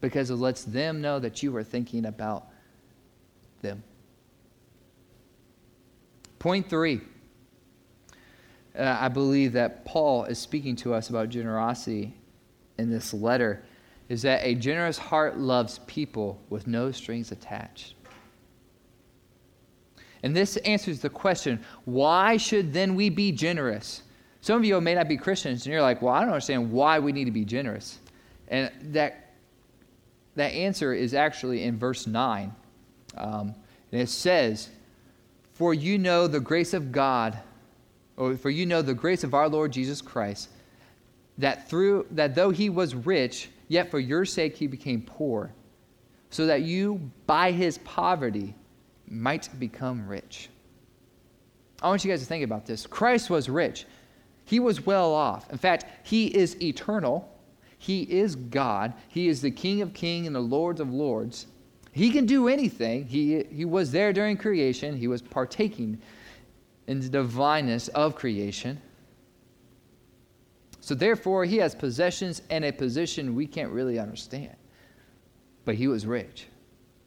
because 0.00 0.30
it 0.30 0.36
lets 0.36 0.64
them 0.64 1.00
know 1.00 1.18
that 1.18 1.42
you 1.42 1.54
are 1.56 1.64
thinking 1.64 2.06
about 2.06 2.48
them. 3.62 3.82
Point 6.38 6.68
three. 6.68 7.00
Uh, 8.78 8.98
I 9.00 9.08
believe 9.08 9.52
that 9.52 9.84
Paul 9.84 10.24
is 10.24 10.38
speaking 10.38 10.74
to 10.76 10.94
us 10.94 11.08
about 11.08 11.28
generosity 11.28 12.14
in 12.76 12.90
this 12.90 13.14
letter 13.14 13.62
is 14.08 14.22
that 14.22 14.44
a 14.44 14.54
generous 14.54 14.98
heart 14.98 15.38
loves 15.38 15.78
people 15.86 16.40
with 16.50 16.66
no 16.66 16.90
strings 16.90 17.32
attached. 17.32 17.94
And 20.22 20.34
this 20.34 20.56
answers 20.58 21.00
the 21.00 21.10
question 21.10 21.62
why 21.84 22.36
should 22.36 22.72
then 22.72 22.94
we 22.94 23.10
be 23.10 23.30
generous? 23.30 24.02
Some 24.44 24.58
of 24.58 24.66
you 24.66 24.78
may 24.78 24.94
not 24.94 25.08
be 25.08 25.16
Christians, 25.16 25.64
and 25.64 25.72
you're 25.72 25.80
like, 25.80 26.02
well, 26.02 26.12
I 26.12 26.20
don't 26.20 26.28
understand 26.28 26.70
why 26.70 26.98
we 26.98 27.12
need 27.12 27.24
to 27.24 27.30
be 27.30 27.46
generous. 27.46 27.98
And 28.48 28.70
that, 28.92 29.32
that 30.36 30.52
answer 30.52 30.92
is 30.92 31.14
actually 31.14 31.62
in 31.62 31.78
verse 31.78 32.06
9. 32.06 32.54
Um, 33.16 33.54
and 33.90 34.02
it 34.02 34.10
says, 34.10 34.68
For 35.54 35.72
you 35.72 35.96
know 35.96 36.26
the 36.26 36.40
grace 36.40 36.74
of 36.74 36.92
God, 36.92 37.38
or 38.18 38.36
for 38.36 38.50
you 38.50 38.66
know 38.66 38.82
the 38.82 38.92
grace 38.92 39.24
of 39.24 39.32
our 39.32 39.48
Lord 39.48 39.72
Jesus 39.72 40.02
Christ, 40.02 40.50
that 41.38 41.70
through 41.70 42.06
that 42.10 42.34
though 42.34 42.50
he 42.50 42.68
was 42.68 42.94
rich, 42.94 43.48
yet 43.68 43.90
for 43.90 43.98
your 43.98 44.26
sake 44.26 44.58
he 44.58 44.66
became 44.66 45.00
poor, 45.00 45.54
so 46.28 46.44
that 46.44 46.60
you 46.60 47.10
by 47.26 47.50
his 47.50 47.78
poverty 47.78 48.54
might 49.08 49.48
become 49.58 50.06
rich. 50.06 50.50
I 51.80 51.88
want 51.88 52.04
you 52.04 52.10
guys 52.10 52.20
to 52.20 52.26
think 52.26 52.44
about 52.44 52.66
this. 52.66 52.86
Christ 52.86 53.30
was 53.30 53.48
rich, 53.48 53.86
he 54.44 54.60
was 54.60 54.84
well 54.84 55.12
off. 55.12 55.50
In 55.50 55.58
fact, 55.58 55.86
he 56.06 56.26
is 56.26 56.60
eternal, 56.62 57.30
he 57.78 58.02
is 58.02 58.36
God, 58.36 58.94
he 59.08 59.28
is 59.28 59.42
the 59.42 59.50
King 59.50 59.82
of 59.82 59.94
kings 59.94 60.26
and 60.26 60.36
the 60.36 60.40
Lord 60.40 60.80
of 60.80 60.92
lords. 60.92 61.46
He 61.92 62.10
can 62.10 62.26
do 62.26 62.48
anything. 62.48 63.06
He, 63.06 63.44
he 63.44 63.64
was 63.64 63.92
there 63.92 64.12
during 64.12 64.36
creation, 64.36 64.96
he 64.96 65.06
was 65.06 65.22
partaking 65.22 66.00
in 66.86 67.00
the 67.00 67.08
divineness 67.08 67.88
of 67.88 68.14
creation. 68.16 68.80
So, 70.80 70.94
therefore, 70.94 71.46
he 71.46 71.56
has 71.58 71.74
possessions 71.74 72.42
and 72.50 72.64
a 72.64 72.72
position 72.72 73.34
we 73.34 73.46
can't 73.46 73.70
really 73.70 73.98
understand. 73.98 74.54
But 75.64 75.76
he 75.76 75.88
was 75.88 76.04
rich. 76.04 76.46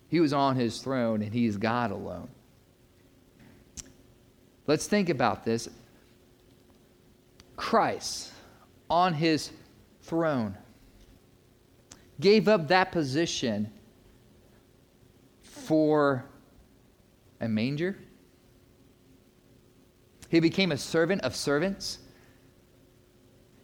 He 0.08 0.20
was 0.20 0.34
on 0.34 0.56
his 0.56 0.80
throne 0.80 1.22
and 1.22 1.32
he 1.32 1.46
is 1.46 1.58
God 1.58 1.92
alone. 1.92 2.30
Let's 4.66 4.88
think 4.88 5.10
about 5.10 5.46
this. 5.46 5.70
Christ 7.58 8.32
on 8.90 9.14
his 9.14 9.52
throne 10.04 10.56
gave 12.20 12.48
up 12.48 12.70
that 12.70 12.92
position 12.92 13.70
for 15.42 16.24
a 17.42 17.48
manger. 17.48 17.98
He 20.30 20.40
became 20.40 20.72
a 20.72 20.78
servant 20.78 21.22
of 21.24 21.36
servants. 21.36 22.00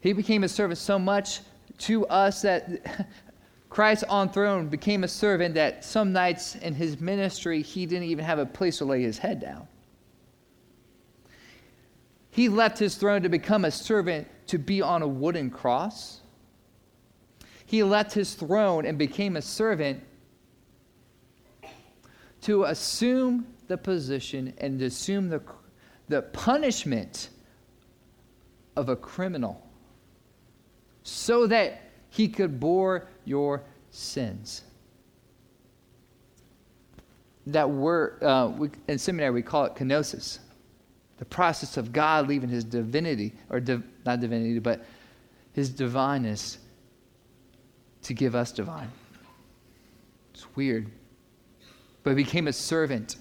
He 0.01 0.13
became 0.13 0.43
a 0.43 0.49
servant 0.49 0.79
so 0.79 0.99
much 0.99 1.41
to 1.79 2.05
us 2.07 2.41
that 2.41 3.07
Christ 3.69 4.03
on 4.07 4.29
throne 4.29 4.67
became 4.67 5.03
a 5.03 5.07
servant 5.07 5.55
that 5.55 5.83
some 5.83 6.13
nights 6.13 6.55
in 6.55 6.75
his 6.75 6.99
ministry 6.99 7.61
he 7.61 7.85
didn't 7.85 8.07
even 8.07 8.23
have 8.23 8.39
a 8.39 8.45
place 8.45 8.77
to 8.79 8.85
lay 8.85 9.01
his 9.01 9.17
head 9.17 9.39
down. 9.39 9.67
He 12.33 12.49
left 12.49 12.79
his 12.79 12.95
throne 12.95 13.21
to 13.21 13.29
become 13.29 13.63
a 13.63 13.69
servant 13.69 14.27
to 14.47 14.57
be 14.57 14.81
on 14.81 15.03
a 15.03 15.07
wooden 15.07 15.51
cross. 15.51 16.21
He 17.67 17.83
left 17.83 18.11
his 18.11 18.33
throne 18.33 18.87
and 18.87 18.97
became 18.97 19.37
a 19.37 19.41
servant 19.41 20.01
to 22.41 22.63
assume 22.63 23.45
the 23.67 23.77
position 23.77 24.51
and 24.57 24.81
assume 24.81 25.29
the, 25.29 25.43
the 26.07 26.23
punishment 26.23 27.29
of 28.75 28.89
a 28.89 28.95
criminal 28.95 29.67
so 31.03 31.45
that 31.45 31.81
he 32.09 32.27
could 32.27 32.59
bore 32.59 33.07
your 33.25 33.61
sins. 33.91 34.63
That 37.45 37.69
word, 37.69 38.23
uh, 38.23 38.51
we, 38.57 38.71
in 38.87 38.97
seminary, 38.97 39.29
we 39.29 39.43
call 39.43 39.65
it 39.65 39.75
kenosis. 39.75 40.39
The 41.17 41.25
process 41.25 41.77
of 41.77 41.93
God 41.93 42.27
leaving 42.27 42.49
his 42.49 42.63
divinity, 42.63 43.33
or 43.49 43.59
div, 43.59 43.83
not 44.05 44.19
divinity, 44.19 44.59
but 44.59 44.85
his 45.53 45.69
divineness 45.69 46.57
to 48.03 48.13
give 48.13 48.35
us 48.35 48.51
divine. 48.51 48.91
It's 50.33 50.45
weird. 50.55 50.89
But 52.03 52.11
he 52.11 52.15
became 52.15 52.47
a 52.47 52.53
servant. 52.53 53.17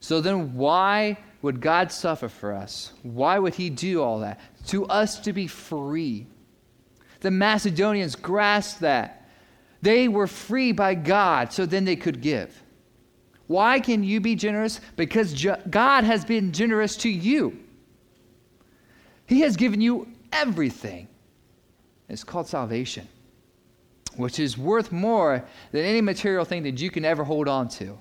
So 0.00 0.20
then, 0.20 0.54
why 0.54 1.18
would 1.42 1.60
God 1.60 1.90
suffer 1.90 2.28
for 2.28 2.52
us? 2.52 2.92
Why 3.02 3.38
would 3.38 3.54
he 3.54 3.68
do 3.68 4.02
all 4.02 4.20
that? 4.20 4.40
To 4.68 4.86
us 4.86 5.18
to 5.20 5.32
be 5.32 5.46
free 5.46 6.26
the 7.24 7.30
Macedonians 7.30 8.16
grasped 8.16 8.80
that. 8.80 9.26
They 9.80 10.08
were 10.08 10.26
free 10.26 10.72
by 10.72 10.94
God, 10.94 11.54
so 11.54 11.64
then 11.64 11.86
they 11.86 11.96
could 11.96 12.20
give. 12.20 12.62
Why 13.46 13.80
can 13.80 14.02
you 14.02 14.20
be 14.20 14.34
generous? 14.34 14.80
Because 14.96 15.46
God 15.70 16.04
has 16.04 16.24
been 16.24 16.52
generous 16.52 16.96
to 16.98 17.08
you. 17.08 17.58
He 19.26 19.40
has 19.40 19.56
given 19.56 19.80
you 19.80 20.08
everything. 20.32 21.08
It's 22.08 22.24
called 22.24 22.46
salvation, 22.46 23.08
which 24.16 24.38
is 24.38 24.58
worth 24.58 24.92
more 24.92 25.44
than 25.72 25.84
any 25.84 26.00
material 26.00 26.44
thing 26.44 26.62
that 26.64 26.80
you 26.80 26.90
can 26.90 27.04
ever 27.04 27.24
hold 27.24 27.48
on 27.48 27.68
to. 27.70 27.98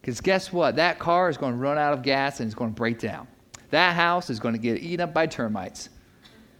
Because 0.00 0.20
guess 0.20 0.52
what? 0.52 0.76
That 0.76 0.98
car 0.98 1.28
is 1.28 1.36
going 1.36 1.52
to 1.52 1.58
run 1.58 1.78
out 1.78 1.92
of 1.92 2.02
gas 2.02 2.40
and 2.40 2.46
it's 2.46 2.54
going 2.54 2.70
to 2.70 2.76
break 2.76 2.98
down. 2.98 3.28
That 3.70 3.94
house 3.94 4.30
is 4.30 4.40
going 4.40 4.54
to 4.54 4.60
get 4.60 4.82
eaten 4.82 5.00
up 5.00 5.14
by 5.14 5.26
termites. 5.26 5.90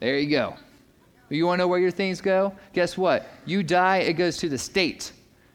There 0.01 0.19
you 0.19 0.31
go. 0.31 0.57
You 1.29 1.47
want 1.47 1.59
to 1.59 1.65
know 1.65 1.69
where 1.69 1.81
your 1.81 1.91
things 1.91 2.21
go? 2.21 2.55
Guess 2.73 2.99
what? 2.99 3.27
You 3.47 3.63
die, 3.63 3.99
it 3.99 4.15
goes 4.15 4.37
to 4.39 4.49
the 4.49 4.59
state 4.59 5.13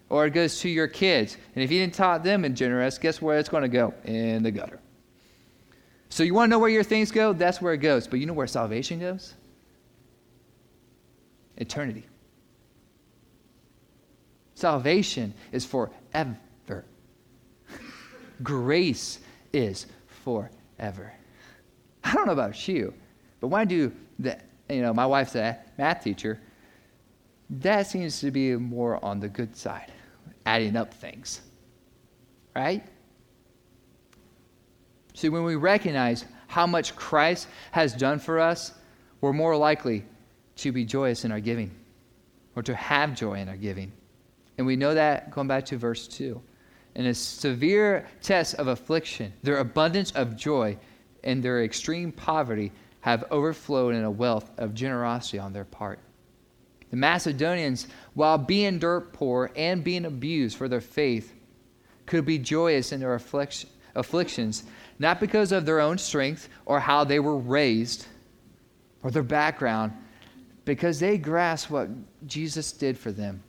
or 0.09 0.25
it 0.25 0.31
goes 0.31 0.59
to 0.61 0.69
your 0.69 0.87
kids. 0.87 1.37
And 1.55 1.63
if 1.63 1.71
you 1.71 1.79
didn't 1.79 1.95
taught 1.95 2.23
them 2.23 2.45
in 2.45 2.55
generous, 2.55 2.97
guess 2.97 3.21
where 3.21 3.37
it's 3.37 3.49
going 3.49 3.63
to 3.63 3.69
go? 3.69 3.93
In 4.05 4.43
the 4.43 4.51
gutter. 4.51 4.79
So 6.09 6.23
you 6.23 6.33
want 6.33 6.49
to 6.49 6.51
know 6.51 6.59
where 6.59 6.69
your 6.69 6.83
things 6.83 7.11
go? 7.11 7.33
That's 7.33 7.61
where 7.61 7.73
it 7.73 7.79
goes. 7.79 8.07
But 8.07 8.19
you 8.19 8.25
know 8.25 8.33
where 8.33 8.47
salvation 8.47 8.99
goes? 8.99 9.33
Eternity. 11.57 12.05
Salvation 14.55 15.33
is 15.51 15.65
forever. 15.65 16.37
Grace 18.43 19.19
is 19.53 19.85
forever. 20.23 21.13
I 22.03 22.13
don't 22.13 22.25
know 22.25 22.33
about 22.33 22.67
you, 22.67 22.93
but 23.39 23.47
when 23.49 23.61
I 23.61 23.65
do 23.65 23.91
that, 24.19 24.45
you 24.69 24.81
know, 24.81 24.93
my 24.93 25.05
wife's 25.05 25.35
a 25.35 25.57
math 25.77 26.03
teacher, 26.03 26.39
that 27.49 27.87
seems 27.87 28.19
to 28.21 28.31
be 28.31 28.55
more 28.55 29.03
on 29.03 29.19
the 29.19 29.29
good 29.29 29.55
side, 29.55 29.91
adding 30.47 30.77
up 30.77 30.93
things. 30.93 31.41
Right? 32.55 32.83
See, 35.13 35.29
when 35.29 35.43
we 35.43 35.55
recognize 35.55 36.25
how 36.47 36.65
much 36.65 36.95
Christ 36.95 37.47
has 37.71 37.93
done 37.93 38.17
for 38.17 38.39
us, 38.39 38.71
we're 39.19 39.33
more 39.33 39.57
likely 39.57 40.05
to 40.57 40.71
be 40.71 40.85
joyous 40.85 41.25
in 41.25 41.31
our 41.31 41.41
giving 41.41 41.71
or 42.55 42.63
to 42.63 42.73
have 42.73 43.13
joy 43.13 43.33
in 43.39 43.49
our 43.49 43.57
giving. 43.57 43.91
And 44.57 44.65
we 44.65 44.75
know 44.75 44.93
that 44.93 45.31
going 45.31 45.47
back 45.47 45.65
to 45.65 45.77
verse 45.77 46.07
2. 46.07 46.41
In 46.95 47.05
a 47.07 47.13
severe 47.13 48.07
test 48.21 48.55
of 48.55 48.67
affliction, 48.67 49.33
their 49.43 49.57
abundance 49.57 50.11
of 50.11 50.37
joy 50.37 50.77
and 51.23 51.43
their 51.43 51.63
extreme 51.63 52.11
poverty 52.11 52.71
have 53.01 53.25
overflowed 53.31 53.93
in 53.93 54.03
a 54.03 54.09
wealth 54.09 54.49
of 54.57 54.73
generosity 54.73 55.39
on 55.39 55.51
their 55.51 55.65
part. 55.65 55.99
The 56.89 56.97
Macedonians, 56.97 57.87
while 58.13 58.37
being 58.37 58.79
dirt 58.79 59.13
poor 59.13 59.51
and 59.55 59.83
being 59.83 60.05
abused 60.05 60.57
for 60.57 60.67
their 60.67 60.81
faith, 60.81 61.33
could 62.05 62.25
be 62.25 62.37
joyous 62.37 62.91
in 62.91 63.01
their 63.01 63.15
afflictions, 63.15 64.63
not 64.97 65.19
because 65.19 65.51
of 65.51 65.65
their 65.65 65.81
own 65.81 65.97
strength 65.97 66.47
or 66.65 66.79
how 66.79 67.03
they 67.03 67.19
were 67.19 67.37
raised 67.37 68.07
or 69.03 69.11
their 69.11 69.23
background, 69.23 69.91
because 70.63 70.99
they 70.99 71.17
grasped 71.17 71.69
what 71.69 71.89
Jesus 72.25 72.71
did 72.71 72.97
for 72.97 73.11
them. 73.11 73.43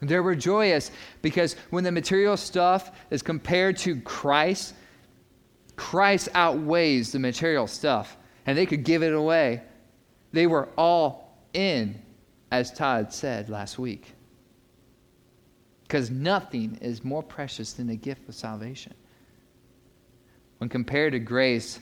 They 0.00 0.20
were 0.20 0.34
joyous 0.34 0.90
because 1.22 1.56
when 1.70 1.84
the 1.84 1.92
material 1.92 2.36
stuff 2.36 2.90
is 3.10 3.22
compared 3.22 3.76
to 3.78 4.00
Christ, 4.00 4.74
Christ 5.76 6.28
outweighs 6.34 7.12
the 7.12 7.18
material 7.18 7.66
stuff, 7.66 8.16
and 8.46 8.56
they 8.56 8.66
could 8.66 8.84
give 8.84 9.02
it 9.02 9.12
away. 9.12 9.62
They 10.32 10.46
were 10.46 10.68
all 10.76 11.38
in, 11.52 12.02
as 12.56 12.72
Todd 12.72 13.12
said 13.12 13.50
last 13.50 13.78
week. 13.78 14.14
Because 15.82 16.10
nothing 16.10 16.78
is 16.80 17.04
more 17.04 17.22
precious 17.22 17.74
than 17.74 17.86
the 17.86 17.96
gift 17.96 18.26
of 18.30 18.34
salvation. 18.34 18.94
When 20.56 20.70
compared 20.70 21.12
to 21.12 21.18
grace, 21.18 21.78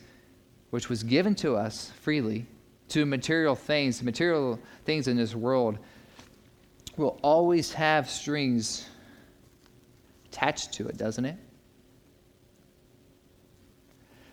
which 0.70 0.88
was 0.88 1.04
given 1.04 1.36
to 1.36 1.54
us 1.54 1.92
freely, 2.00 2.46
to 2.88 3.06
material 3.06 3.54
things, 3.54 4.02
material 4.02 4.58
things 4.84 5.06
in 5.06 5.16
this 5.16 5.34
world 5.34 5.78
will 6.96 7.20
always 7.22 7.72
have 7.72 8.10
strings 8.10 8.88
attached 10.26 10.72
to 10.72 10.88
it, 10.88 10.96
doesn't 10.96 11.24
it? 11.24 11.36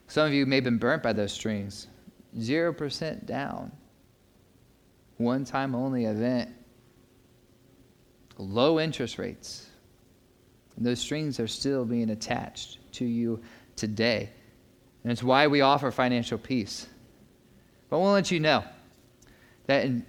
Some 0.08 0.26
of 0.26 0.34
you 0.34 0.48
may 0.48 0.56
have 0.56 0.64
been 0.64 0.80
burnt 0.80 1.04
by 1.04 1.14
those 1.14 1.32
strings. 1.32 1.86
0% 2.36 3.26
down. 3.28 3.72
One 5.22 5.46
time 5.46 5.76
only 5.76 6.06
event. 6.06 6.50
Low 8.38 8.80
interest 8.80 9.18
rates. 9.18 9.68
And 10.76 10.86
those 10.86 11.00
strings 11.00 11.40
are 11.40 11.48
still 11.48 11.86
being 11.86 12.10
attached 12.10 12.80
to 12.94 13.06
you 13.06 13.42
today. 13.76 14.30
And 15.04 15.12
it's 15.12 15.22
why 15.22 15.48
we 15.48 15.62
offer 15.62 15.92
financial 15.92 16.38
peace. 16.38 16.88
But 17.90 17.98
I 17.98 18.00
want 18.00 18.10
to 18.10 18.14
let 18.14 18.32
you 18.32 18.40
know 18.40 18.64
that 19.68 19.86
in, 19.86 20.06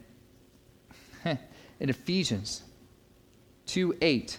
in 1.81 1.91
Ephesians 1.91 2.63
2 3.67 3.97
8, 4.01 4.39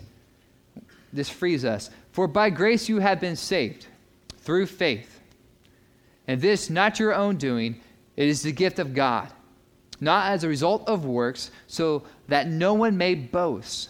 this 1.11 1.29
frees 1.29 1.65
us. 1.65 1.89
For 2.11 2.27
by 2.27 2.49
grace 2.49 2.89
you 2.89 2.99
have 2.99 3.19
been 3.19 3.35
saved 3.35 3.87
through 4.39 4.67
faith. 4.67 5.19
And 6.27 6.41
this, 6.41 6.69
not 6.69 6.99
your 6.99 7.13
own 7.13 7.37
doing, 7.37 7.81
it 8.15 8.27
is 8.27 8.43
the 8.43 8.51
gift 8.51 8.79
of 8.79 8.93
God, 8.93 9.31
not 10.03 10.31
as 10.31 10.43
a 10.43 10.47
result 10.47 10.87
of 10.87 11.05
works, 11.05 11.51
so 11.67 12.03
that 12.27 12.47
no 12.47 12.73
one 12.73 12.97
may 12.97 13.15
boast. 13.15 13.89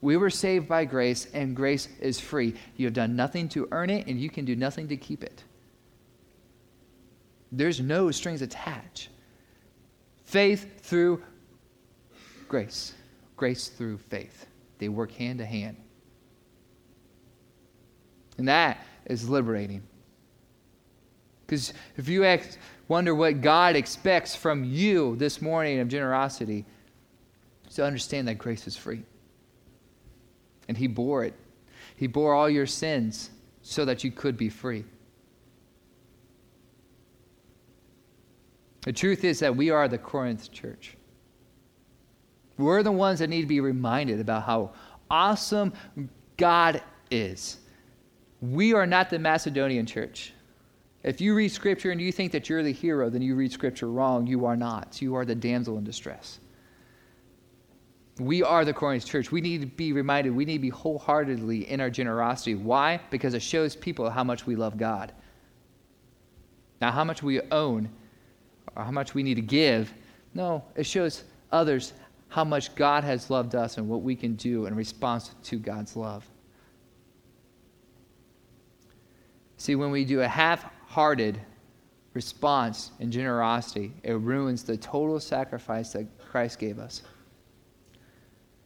We 0.00 0.16
were 0.16 0.30
saved 0.30 0.66
by 0.66 0.86
grace, 0.86 1.26
and 1.34 1.54
grace 1.54 1.88
is 2.00 2.18
free. 2.18 2.54
You 2.76 2.86
have 2.86 2.94
done 2.94 3.16
nothing 3.16 3.48
to 3.50 3.68
earn 3.70 3.90
it, 3.90 4.06
and 4.06 4.18
you 4.18 4.30
can 4.30 4.44
do 4.44 4.56
nothing 4.56 4.88
to 4.88 4.96
keep 4.96 5.22
it. 5.22 5.44
There's 7.52 7.80
no 7.80 8.10
strings 8.10 8.42
attached. 8.42 9.08
Faith 10.24 10.80
through 10.82 11.22
grace, 12.48 12.94
grace 13.36 13.68
through 13.68 13.98
faith. 13.98 14.46
They 14.78 14.88
work 14.88 15.12
hand 15.12 15.40
to 15.40 15.44
hand. 15.44 15.76
And 18.38 18.48
that 18.48 18.78
is 19.06 19.28
liberating. 19.28 19.82
Because 21.46 21.74
if 21.96 22.08
you 22.08 22.24
ex- 22.24 22.56
wonder 22.90 23.14
what 23.14 23.40
God 23.40 23.76
expects 23.76 24.34
from 24.34 24.64
you 24.64 25.14
this 25.14 25.40
morning 25.40 25.78
of 25.78 25.86
generosity, 25.86 26.66
to 27.74 27.84
understand 27.84 28.26
that 28.26 28.34
grace 28.34 28.66
is 28.66 28.76
free. 28.76 29.04
And 30.66 30.76
He 30.76 30.88
bore 30.88 31.24
it. 31.24 31.34
He 31.94 32.08
bore 32.08 32.34
all 32.34 32.50
your 32.50 32.66
sins 32.66 33.30
so 33.62 33.84
that 33.84 34.02
you 34.02 34.10
could 34.10 34.36
be 34.36 34.48
free. 34.48 34.84
The 38.82 38.92
truth 38.92 39.22
is 39.22 39.38
that 39.38 39.54
we 39.54 39.70
are 39.70 39.86
the 39.86 39.98
Corinth 39.98 40.50
church. 40.50 40.96
We're 42.58 42.82
the 42.82 42.90
ones 42.90 43.20
that 43.20 43.28
need 43.28 43.42
to 43.42 43.46
be 43.46 43.60
reminded 43.60 44.18
about 44.18 44.42
how 44.42 44.72
awesome 45.08 45.72
God 46.36 46.82
is. 47.08 47.58
We 48.40 48.74
are 48.74 48.86
not 48.86 49.10
the 49.10 49.18
Macedonian 49.20 49.86
church. 49.86 50.32
If 51.02 51.20
you 51.20 51.34
read 51.34 51.50
Scripture 51.50 51.90
and 51.90 52.00
you 52.00 52.12
think 52.12 52.32
that 52.32 52.48
you're 52.48 52.62
the 52.62 52.72
hero, 52.72 53.08
then 53.08 53.22
you 53.22 53.34
read 53.34 53.52
Scripture 53.52 53.90
wrong. 53.90 54.26
You 54.26 54.44
are 54.44 54.56
not. 54.56 55.00
You 55.00 55.14
are 55.14 55.24
the 55.24 55.34
damsel 55.34 55.78
in 55.78 55.84
distress. 55.84 56.40
We 58.18 58.42
are 58.42 58.66
the 58.66 58.74
Corinth 58.74 59.06
church. 59.06 59.32
We 59.32 59.40
need 59.40 59.62
to 59.62 59.66
be 59.66 59.92
reminded, 59.94 60.36
we 60.36 60.44
need 60.44 60.58
to 60.58 60.62
be 60.62 60.68
wholeheartedly 60.68 61.70
in 61.70 61.80
our 61.80 61.88
generosity. 61.88 62.54
Why? 62.54 63.00
Because 63.08 63.32
it 63.32 63.40
shows 63.40 63.74
people 63.74 64.10
how 64.10 64.24
much 64.24 64.46
we 64.46 64.56
love 64.56 64.76
God. 64.76 65.12
Now, 66.82 66.90
how 66.90 67.04
much 67.04 67.22
we 67.22 67.40
own 67.50 67.88
or 68.76 68.84
how 68.84 68.90
much 68.90 69.14
we 69.14 69.22
need 69.22 69.36
to 69.36 69.42
give. 69.42 69.92
No, 70.34 70.62
it 70.76 70.84
shows 70.84 71.24
others 71.50 71.94
how 72.28 72.44
much 72.44 72.74
God 72.74 73.04
has 73.04 73.30
loved 73.30 73.54
us 73.54 73.78
and 73.78 73.88
what 73.88 74.02
we 74.02 74.14
can 74.14 74.34
do 74.34 74.66
in 74.66 74.74
response 74.74 75.34
to 75.44 75.58
God's 75.58 75.96
love. 75.96 76.28
See, 79.56 79.74
when 79.74 79.90
we 79.90 80.04
do 80.04 80.20
a 80.20 80.28
half 80.28 80.64
hearted 80.90 81.40
response 82.14 82.90
and 82.98 83.12
generosity, 83.12 83.92
it 84.02 84.14
ruins 84.14 84.64
the 84.64 84.76
total 84.76 85.20
sacrifice 85.20 85.92
that 85.92 86.06
Christ 86.18 86.58
gave 86.58 86.80
us. 86.80 87.02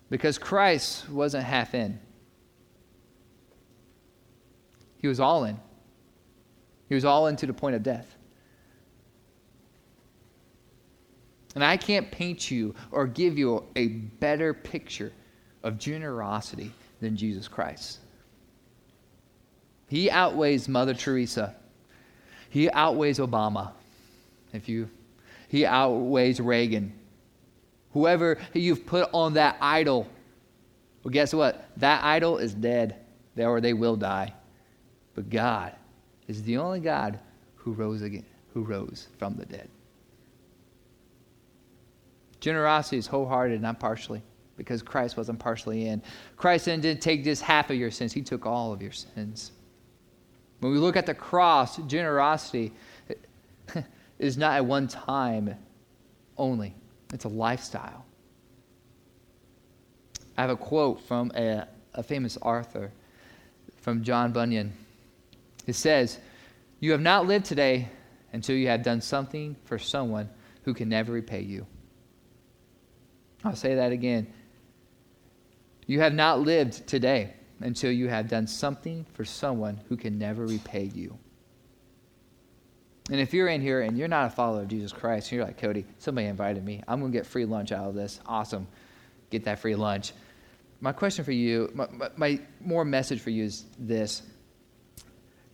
Because 0.09 0.39
Christ 0.39 1.09
wasn't 1.11 1.45
half 1.45 1.75
in, 1.75 1.99
He 4.97 5.09
was 5.09 5.21
all 5.21 5.45
in. 5.45 5.61
He 6.89 6.95
was 6.95 7.05
all 7.05 7.27
in 7.27 7.37
to 7.37 7.47
the 7.47 7.53
point 7.53 7.77
of 7.77 7.83
death. 7.83 8.17
And 11.55 11.63
I 11.63 11.77
can't 11.77 12.11
paint 12.11 12.51
you 12.51 12.75
or 12.91 13.07
give 13.07 13.37
you 13.37 13.67
a 13.77 13.89
better 13.89 14.55
picture 14.55 15.13
of 15.63 15.79
generosity 15.79 16.73
than 17.01 17.19
Jesus 17.19 17.49
Christ. 17.49 17.99
He 19.89 20.11
outweighs 20.11 20.71
Mother 20.71 20.95
Teresa. 20.95 21.55
He 22.55 22.71
outweighs 22.71 23.19
Obama. 23.19 23.73
If 24.53 24.69
you 24.69 24.89
he 25.49 25.67
outweighs 25.67 26.39
Reagan. 26.39 26.93
Whoever 27.93 28.39
you've 28.53 28.87
put 28.87 29.09
on 29.13 29.35
that 29.35 29.57
idol, 29.61 30.09
well, 31.03 31.11
guess 31.11 31.35
what? 31.35 31.69
That 31.79 32.05
idol 32.05 32.39
is 32.39 32.55
dead, 32.55 32.95
There 33.35 33.49
or 33.49 33.61
they 33.61 33.73
will 33.73 33.97
die. 33.97 34.33
But 35.17 35.31
God 35.31 35.73
is 36.29 36.45
the 36.45 36.59
only 36.59 36.79
God 36.79 37.19
who 37.57 37.73
rose 37.73 38.03
again, 38.03 38.25
who 38.53 38.63
rose 38.63 39.09
from 39.19 39.35
the 39.35 39.47
dead. 39.47 39.69
Generosity 42.39 42.99
is 42.99 43.09
wholehearted, 43.09 43.61
not 43.61 43.81
partially, 43.81 44.23
because 44.57 44.81
Christ 44.81 45.17
wasn't 45.17 45.41
partially 45.41 45.89
in. 45.89 46.01
Christ 46.37 46.67
didn't 46.67 47.01
take 47.01 47.25
just 47.25 47.43
half 47.43 47.71
of 47.71 47.77
your 47.77 47.91
sins, 47.91 48.13
He 48.13 48.23
took 48.23 48.47
all 48.47 48.73
of 48.73 48.81
your 48.81 48.93
sins. 48.93 49.51
When 50.65 50.73
we 50.73 50.79
look 50.79 50.97
at 50.97 51.05
the 51.05 51.13
cross, 51.13 51.77
generosity 51.77 52.73
is 54.19 54.39
not 54.39 54.57
at 54.57 54.65
one 54.65 54.89
time 54.89 55.57
only, 56.39 56.75
it's 57.13 57.27
a 57.27 57.29
lifestyle. 57.29 58.07
I 60.39 60.41
have 60.41 60.49
a 60.49 60.57
quote 60.57 61.03
from 61.03 61.31
a, 61.37 61.69
a 61.93 62.03
famous 62.03 62.39
author, 62.41 62.91
from 63.83 64.03
John 64.03 64.33
Bunyan. 64.33 64.73
It 65.67 65.75
says, 65.75 66.19
You 66.81 66.93
have 66.93 67.03
not 67.03 67.27
lived 67.27 67.45
today 67.45 67.91
until 68.33 68.57
you 68.57 68.69
have 68.69 68.83
done 68.83 69.03
something 69.03 69.57
for 69.67 69.79
someone 69.79 70.31
who 70.63 70.73
can 70.73 70.89
never 70.89 71.13
repay 71.13 71.43
you. 71.43 71.67
I'll 73.45 73.55
say 73.55 73.75
that 73.75 73.93
again. 73.93 74.33
You 75.87 76.01
have 76.01 76.15
not 76.15 76.41
lived 76.41 76.87
today 76.87 77.35
until 77.61 77.91
you 77.91 78.09
have 78.09 78.29
done 78.29 78.47
something 78.47 79.07
for 79.15 79.25
someone 79.25 79.81
who 79.89 79.97
can 79.97 80.19
never 80.19 80.47
repay 80.47 80.91
you. 80.95 81.19
And 83.11 83.21
if 83.21 83.35
you're 83.35 83.49
in 83.49 83.61
here 83.61 83.83
and 83.83 83.99
you're 83.99 84.09
not 84.09 84.27
a 84.27 84.31
follower 84.31 84.63
of 84.63 84.69
Jesus 84.69 84.93
Christ, 84.93 85.31
you're 85.31 85.45
like, 85.45 85.59
Cody, 85.59 85.85
somebody 85.99 86.27
invited 86.27 86.65
me. 86.65 86.83
I'm 86.89 87.01
going 87.01 87.13
to 87.13 87.19
get 87.19 87.27
free 87.27 87.45
lunch 87.45 87.71
out 87.71 87.89
of 87.89 87.95
this. 87.95 88.19
Awesome. 88.27 88.67
Get 89.31 89.45
that 89.45 89.59
free 89.59 89.75
lunch. 89.75 90.13
My 90.81 90.93
question 90.93 91.25
for 91.25 91.33
you, 91.33 91.71
my, 91.75 91.87
my, 92.17 92.41
more 92.61 92.85
message 92.85 93.21
for 93.21 93.31
you 93.31 93.45
is 93.45 93.65
this 93.79 94.23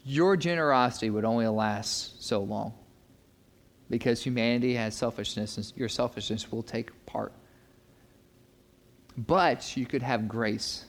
Your 0.05 0.37
generosity 0.37 1.11
would 1.11 1.25
only 1.25 1.47
last 1.49 2.25
so 2.25 2.41
long 2.41 2.73
because 3.89 4.23
humanity 4.23 4.75
has 4.75 4.95
selfishness, 4.95 5.57
and 5.57 5.73
your 5.77 5.89
selfishness 5.89 6.51
will 6.51 6.63
take 6.63 7.05
part. 7.07 7.33
But 9.19 9.77
you 9.77 9.87
could 9.87 10.03
have 10.03 10.29
grace. 10.29 10.85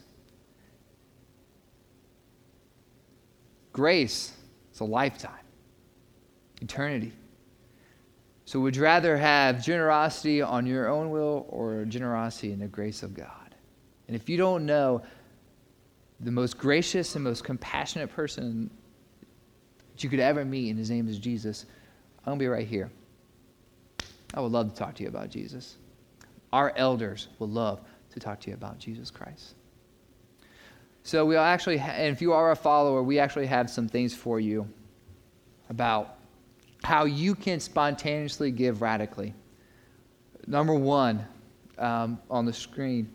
Grace 3.74 4.34
is 4.74 4.80
a 4.80 4.86
lifetime 4.86 5.34
eternity. 6.62 7.12
So, 8.46 8.60
would 8.60 8.76
you 8.76 8.84
rather 8.84 9.18
have 9.18 9.64
generosity 9.64 10.42
on 10.42 10.66
your 10.66 10.90
own 10.90 11.10
will 11.10 11.46
or 11.50 11.86
generosity 11.86 12.52
in 12.52 12.60
the 12.60 12.68
grace 12.68 13.04
of 13.04 13.14
God? 13.14 13.56
And 14.08 14.16
if 14.16 14.28
you 14.28 14.38
don't 14.38 14.66
know 14.66 15.02
the 16.20 16.32
most 16.32 16.58
gracious 16.58 17.16
and 17.16 17.24
most 17.24 17.44
compassionate 17.44 18.10
person 18.10 18.70
that 19.92 20.04
you 20.04 20.10
could 20.10 20.20
ever 20.20 20.44
meet, 20.44 20.70
and 20.70 20.78
his 20.78 20.90
name 20.90 21.08
is 21.08 21.18
Jesus, 21.18 21.66
I'm 22.20 22.26
going 22.26 22.40
to 22.40 22.44
be 22.44 22.48
right 22.48 22.68
here. 22.68 22.92
I 24.34 24.42
would 24.42 24.52
love 24.52 24.70
to 24.70 24.76
talk 24.76 24.96
to 24.96 25.04
you 25.04 25.10
about 25.10 25.30
Jesus. 25.30 25.78
Our 26.54 26.74
elders 26.76 27.30
will 27.40 27.50
love 27.50 27.82
to 28.12 28.20
talk 28.20 28.40
to 28.42 28.50
you 28.50 28.56
about 28.56 28.78
Jesus 28.78 29.10
Christ. 29.10 29.56
So, 31.04 31.26
we 31.26 31.36
actually, 31.36 31.80
and 31.80 32.14
if 32.14 32.22
you 32.22 32.34
are 32.34 32.52
a 32.52 32.56
follower, 32.56 33.02
we 33.02 33.20
actually 33.20 33.48
have 33.48 33.70
some 33.70 33.88
things 33.88 34.14
for 34.14 34.40
you 34.40 34.68
about 35.70 36.18
how 36.84 37.06
you 37.06 37.36
can 37.36 37.60
spontaneously 37.60 38.52
give 38.52 38.82
radically. 38.82 39.34
Number 40.48 40.74
one 40.74 41.26
um, 41.78 42.20
on 42.30 42.46
the 42.46 42.54
screen 42.54 43.12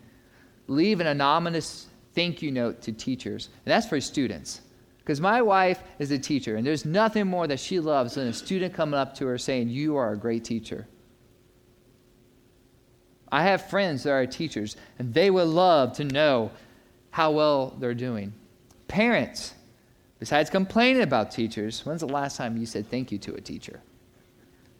leave 0.67 0.99
an 0.99 1.07
anonymous 1.07 1.87
thank 2.13 2.41
you 2.41 2.51
note 2.51 2.81
to 2.83 2.91
teachers. 2.91 3.49
And 3.65 3.71
that's 3.71 3.87
for 3.87 3.99
students. 4.01 4.61
Because 4.99 5.21
my 5.21 5.41
wife 5.41 5.81
is 5.99 6.11
a 6.11 6.19
teacher, 6.19 6.57
and 6.57 6.67
there's 6.67 6.83
nothing 6.83 7.27
more 7.27 7.47
that 7.47 7.61
she 7.61 7.79
loves 7.79 8.15
than 8.15 8.27
a 8.27 8.33
student 8.33 8.73
coming 8.73 8.99
up 8.99 9.15
to 9.15 9.27
her 9.27 9.37
saying, 9.37 9.69
You 9.69 9.95
are 9.95 10.11
a 10.11 10.17
great 10.17 10.43
teacher. 10.43 10.85
I 13.31 13.43
have 13.43 13.69
friends 13.69 14.03
that 14.03 14.11
are 14.11 14.25
teachers, 14.25 14.75
and 14.99 15.13
they 15.13 15.29
would 15.29 15.47
love 15.47 15.93
to 15.93 16.03
know 16.03 16.51
how 17.17 17.31
well 17.31 17.75
they're 17.79 17.95
doing. 17.95 18.31
Parents, 18.87 19.53
Besides 20.19 20.49
complaining 20.49 21.03
about 21.03 21.31
teachers, 21.31 21.85
when's 21.85 22.01
the 22.01 22.07
last 22.07 22.37
time 22.37 22.57
you 22.57 22.65
said 22.65 22.89
thank 22.89 23.11
you 23.11 23.17
to 23.19 23.35
a 23.35 23.41
teacher? 23.41 23.81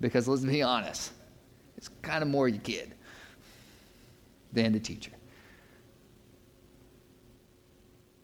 Because 0.02 0.28
let's 0.28 0.44
be 0.44 0.64
honest, 0.64 1.12
it's 1.78 1.90
kind 2.02 2.24
of 2.24 2.28
more 2.28 2.48
you 2.48 2.60
kid 2.60 2.96
than 4.52 4.74
the 4.74 4.80
teacher. 4.80 5.12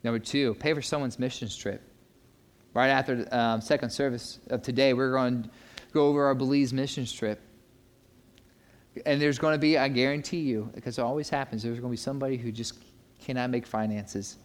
Number 0.04 0.20
two, 0.20 0.56
pay 0.56 0.74
for 0.74 0.82
someone's 0.82 1.20
missions 1.20 1.56
trip. 1.56 1.82
Right 2.74 2.90
after 2.90 3.28
um, 3.32 3.62
second 3.62 3.92
service 3.92 4.40
of 4.50 4.64
today, 4.64 4.94
we're 4.94 5.12
going 5.12 5.44
to 5.44 5.50
go 5.94 6.08
over 6.08 6.26
our 6.26 6.34
Belize 6.34 6.74
missions 6.74 7.14
trip. 7.14 7.40
And 9.06 9.22
there's 9.22 9.38
going 9.38 9.54
to 9.54 9.60
be, 9.60 9.78
I 9.78 9.88
guarantee 9.88 10.42
you, 10.42 10.72
because 10.74 10.98
it 10.98 11.02
always 11.02 11.30
happens, 11.30 11.62
there's 11.62 11.80
going 11.80 11.92
to 11.92 11.94
be 11.94 11.98
somebody 11.98 12.38
who 12.38 12.52
just 12.52 12.80
cannot 13.24 13.50
make 13.50 13.66
finances 13.66 14.38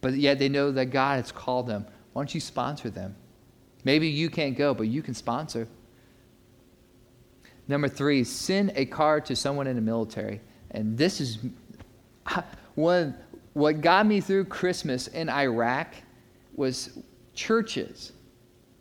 but 0.00 0.14
yet 0.14 0.38
they 0.38 0.48
know 0.48 0.70
that 0.72 0.86
God 0.86 1.16
has 1.16 1.32
called 1.32 1.66
them. 1.66 1.86
Why 2.12 2.22
don't 2.22 2.34
you 2.34 2.40
sponsor 2.40 2.90
them? 2.90 3.14
Maybe 3.84 4.08
you 4.08 4.30
can't 4.30 4.56
go, 4.56 4.74
but 4.74 4.84
you 4.84 5.02
can 5.02 5.14
sponsor. 5.14 5.68
Number 7.68 7.88
three, 7.88 8.24
send 8.24 8.72
a 8.76 8.84
card 8.86 9.26
to 9.26 9.36
someone 9.36 9.66
in 9.66 9.76
the 9.76 9.82
military. 9.82 10.40
And 10.70 10.96
this 10.96 11.20
is 11.20 11.38
one, 12.74 13.16
what 13.54 13.80
got 13.80 14.06
me 14.06 14.20
through 14.20 14.44
Christmas 14.44 15.08
in 15.08 15.28
Iraq 15.28 15.94
was 16.54 16.98
churches 17.34 18.12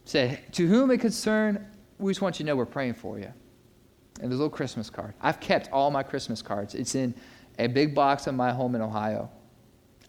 said, 0.04 0.42
To 0.54 0.68
whom 0.68 0.92
it 0.92 1.00
concerned, 1.00 1.66
we 1.98 2.12
just 2.12 2.22
want 2.22 2.40
you 2.40 2.46
to 2.46 2.52
know 2.52 2.56
we're 2.56 2.66
praying 2.66 2.94
for 2.94 3.18
you. 3.18 3.32
And 4.22 4.32
there's 4.32 4.40
a 4.40 4.44
little 4.44 4.50
Christmas 4.50 4.90
card. 4.90 5.14
I've 5.22 5.40
kept 5.40 5.72
all 5.72 5.92
my 5.92 6.04
Christmas 6.04 6.42
cards. 6.42 6.76
It's 6.76 6.96
in 6.96 7.14
a 7.60 7.68
big 7.68 7.96
box 7.96 8.28
in 8.28 8.36
my 8.36 8.52
home 8.52 8.76
in 8.76 8.82
Ohio. 8.82 9.30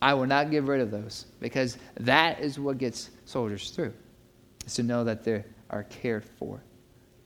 I 0.00 0.14
will 0.14 0.26
not 0.26 0.50
get 0.50 0.64
rid 0.64 0.80
of 0.80 0.90
those 0.90 1.26
because 1.40 1.78
that 2.00 2.40
is 2.40 2.58
what 2.58 2.78
gets 2.78 3.10
soldiers 3.24 3.70
through, 3.70 3.94
is 4.66 4.74
to 4.74 4.82
know 4.82 5.04
that 5.04 5.24
they 5.24 5.44
are 5.70 5.84
cared 5.84 6.24
for. 6.24 6.62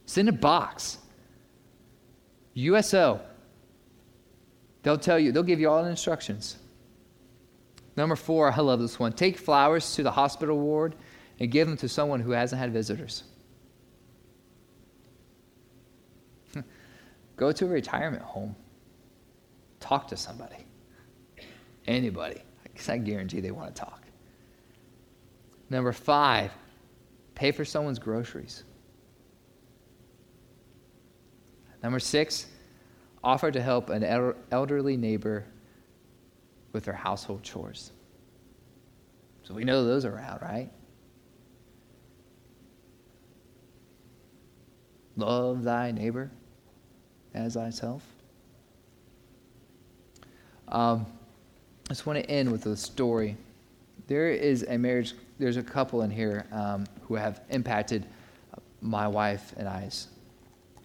Send 0.06 0.28
a 0.28 0.32
box. 0.32 0.98
USO. 2.54 3.20
They'll 4.82 4.98
tell 4.98 5.18
you, 5.18 5.32
they'll 5.32 5.42
give 5.42 5.60
you 5.60 5.68
all 5.68 5.82
the 5.82 5.90
instructions. 5.90 6.58
Number 7.96 8.16
four, 8.16 8.50
I 8.50 8.60
love 8.60 8.80
this 8.80 8.98
one. 8.98 9.12
Take 9.12 9.36
flowers 9.36 9.94
to 9.94 10.02
the 10.02 10.10
hospital 10.10 10.58
ward 10.58 10.94
and 11.38 11.50
give 11.50 11.68
them 11.68 11.76
to 11.78 11.88
someone 11.88 12.20
who 12.20 12.30
hasn't 12.30 12.58
had 12.58 12.72
visitors. 12.72 13.24
Go 17.36 17.52
to 17.52 17.66
a 17.66 17.68
retirement 17.68 18.22
home. 18.22 18.56
Talk 19.80 20.08
to 20.08 20.16
somebody. 20.16 20.66
Anybody. 21.86 22.42
Because 22.62 22.88
I 22.88 22.98
guarantee 22.98 23.40
they 23.40 23.50
want 23.50 23.74
to 23.74 23.80
talk. 23.80 24.02
Number 25.68 25.92
five, 25.92 26.52
pay 27.34 27.50
for 27.52 27.64
someone's 27.64 27.98
groceries. 27.98 28.64
Number 31.82 31.98
six, 31.98 32.46
offer 33.24 33.50
to 33.50 33.60
help 33.60 33.88
an 33.90 34.04
elderly 34.50 34.96
neighbor 34.96 35.46
with 36.72 36.84
their 36.84 36.94
household 36.94 37.42
chores. 37.42 37.92
So 39.42 39.54
we 39.54 39.64
know 39.64 39.84
those 39.84 40.04
are 40.04 40.18
out, 40.18 40.42
right? 40.42 40.70
Love 45.16 45.64
thy 45.64 45.90
neighbor 45.90 46.30
as 47.34 47.54
thyself. 47.54 48.04
Um, 50.70 51.04
I 51.88 51.88
just 51.88 52.06
want 52.06 52.18
to 52.18 52.30
end 52.30 52.50
with 52.50 52.66
a 52.66 52.76
story. 52.76 53.36
There 54.06 54.30
is 54.30 54.64
a 54.68 54.78
marriage, 54.78 55.14
there's 55.38 55.56
a 55.56 55.62
couple 55.62 56.02
in 56.02 56.10
here 56.10 56.46
um, 56.52 56.86
who 57.02 57.16
have 57.16 57.42
impacted 57.50 58.06
my 58.80 59.08
wife 59.08 59.52
and 59.56 59.68
I's 59.68 60.08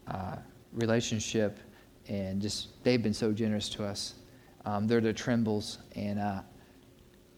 uh, 0.07 0.37
relationship, 0.73 1.59
and 2.07 2.41
just 2.41 2.83
they've 2.83 3.01
been 3.01 3.13
so 3.13 3.31
generous 3.31 3.69
to 3.69 3.85
us. 3.85 4.15
Um, 4.65 4.87
they're 4.87 5.01
the 5.01 5.13
Trimbles, 5.13 5.77
and, 5.95 6.19
uh, 6.19 6.41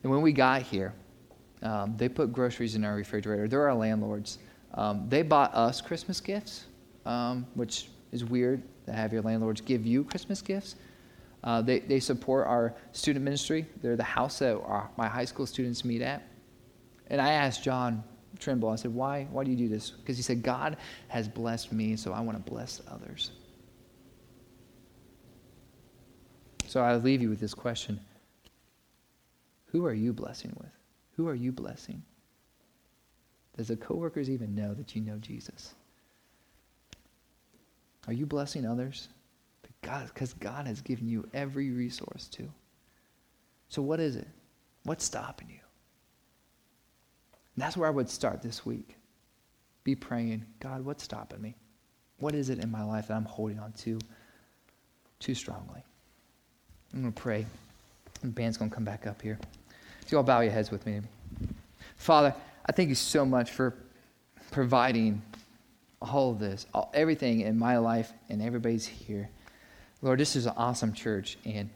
and 0.04 0.12
when 0.12 0.22
we 0.22 0.32
got 0.32 0.62
here, 0.62 0.94
um, 1.62 1.96
they 1.98 2.08
put 2.08 2.32
groceries 2.32 2.76
in 2.76 2.86
our 2.86 2.96
refrigerator. 2.96 3.48
They're 3.48 3.68
our 3.68 3.76
landlords. 3.76 4.40
Um, 4.74 5.08
they 5.10 5.22
bought 5.22 5.54
us 5.54 5.82
Christmas 5.82 6.22
gifts, 6.22 6.66
um, 7.06 7.46
which 7.56 7.90
is 8.14 8.24
weird 8.24 8.62
to 8.86 8.94
have 8.94 9.12
your 9.12 9.22
landlords 9.22 9.60
give 9.60 9.86
you 9.86 10.06
Christmas 10.06 10.42
gifts. 10.42 10.76
Uh, 11.44 11.62
they, 11.62 11.80
they 11.80 12.00
support 12.00 12.48
our 12.48 12.76
student 12.92 13.24
ministry. 13.24 13.66
They're 13.82 13.96
the 13.96 14.04
house 14.04 14.40
that 14.40 14.56
our, 14.56 14.90
my 14.98 15.08
high 15.08 15.26
school 15.26 15.46
students 15.46 15.86
meet 15.86 16.02
at. 16.02 16.24
And 17.10 17.22
I 17.22 17.32
asked 17.32 17.64
John 17.64 18.04
Trimble, 18.40 18.70
I 18.70 18.76
said, 18.76 18.94
why, 18.94 19.28
why 19.32 19.44
do 19.44 19.52
you 19.52 19.58
do 19.58 19.68
this? 19.68 19.92
Because 19.92 20.18
he 20.18 20.24
said, 20.24 20.44
God 20.44 20.78
has 21.08 21.28
blessed 21.28 21.72
me, 21.72 21.96
so 21.96 22.12
I 22.12 22.20
want 22.20 22.44
to 22.44 22.52
bless 22.52 22.82
others. 22.88 23.32
So 26.68 26.82
I'll 26.82 27.00
leave 27.00 27.22
you 27.22 27.30
with 27.30 27.40
this 27.40 27.54
question 27.54 28.00
Who 29.68 29.86
are 29.86 29.94
you 29.94 30.14
blessing 30.14 30.54
with? 30.60 30.72
Who 31.16 31.28
are 31.28 31.36
you 31.36 31.52
blessing? 31.52 32.04
Does 33.56 33.70
the 33.70 33.78
coworkers 33.78 34.30
even 34.30 34.54
know 34.54 34.74
that 34.76 34.96
you 34.96 35.02
know 35.02 35.18
Jesus? 35.18 35.74
Are 38.06 38.14
you 38.14 38.26
blessing 38.26 38.66
others? 38.66 39.10
God, 39.88 40.10
because 40.14 40.34
God 40.34 40.68
has 40.68 40.82
given 40.82 41.08
you 41.08 41.26
every 41.34 41.72
resource 41.72 42.28
to. 42.34 42.52
So, 43.70 43.82
what 43.82 44.02
is 44.02 44.18
it? 44.18 44.28
What's 44.84 45.06
stopping 45.06 45.48
you? 45.50 45.60
And 47.56 47.64
that's 47.64 47.78
where 47.78 47.88
I 47.88 47.92
would 47.92 48.10
start 48.10 48.42
this 48.42 48.66
week. 48.66 48.98
Be 49.86 49.96
praying, 49.96 50.46
God, 50.60 50.84
what's 50.84 51.04
stopping 51.04 51.42
me? 51.42 51.56
What 52.20 52.36
is 52.36 52.50
it 52.50 52.60
in 52.60 52.70
my 52.70 52.84
life 52.84 53.08
that 53.08 53.14
I'm 53.14 53.24
holding 53.24 53.60
on 53.60 53.72
to 53.84 53.98
too 55.20 55.34
strongly? 55.34 55.82
I'm 56.94 57.02
going 57.02 57.14
to 57.14 57.22
pray. 57.22 57.46
The 58.20 58.28
band's 58.28 58.58
going 58.58 58.70
to 58.70 58.76
come 58.76 58.84
back 58.84 59.08
up 59.08 59.22
here. 59.22 59.40
So, 60.02 60.08
you 60.10 60.18
all 60.18 60.24
bow 60.24 60.42
your 60.42 60.52
heads 60.52 60.70
with 60.70 60.86
me. 60.86 61.00
Father, 61.96 62.36
I 62.66 62.74
thank 62.74 62.90
you 62.90 62.96
so 62.96 63.26
much 63.26 63.52
for 63.52 63.74
providing 64.52 65.22
all 66.02 66.32
of 66.32 66.40
this, 66.40 66.66
all, 66.74 66.92
everything 66.94 67.40
in 67.40 67.58
my 67.58 67.78
life, 67.78 68.12
and 68.28 68.42
everybody's 68.42 68.86
here. 68.86 69.30
Lord, 70.02 70.20
this 70.20 70.36
is 70.36 70.46
an 70.46 70.54
awesome 70.58 70.94
church, 70.94 71.38
and, 71.46 71.70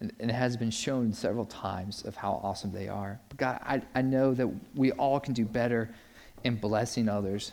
and 0.00 0.12
it 0.18 0.30
has 0.30 0.56
been 0.56 0.70
shown 0.70 1.12
several 1.12 1.44
times 1.44 2.04
of 2.04 2.16
how 2.16 2.40
awesome 2.42 2.72
they 2.72 2.88
are. 2.88 3.20
But 3.28 3.38
God, 3.38 3.60
I, 3.62 3.82
I 3.94 4.02
know 4.02 4.32
that 4.34 4.48
we 4.74 4.92
all 4.92 5.20
can 5.20 5.34
do 5.34 5.44
better 5.44 5.94
in 6.44 6.56
blessing 6.56 7.08
others. 7.08 7.52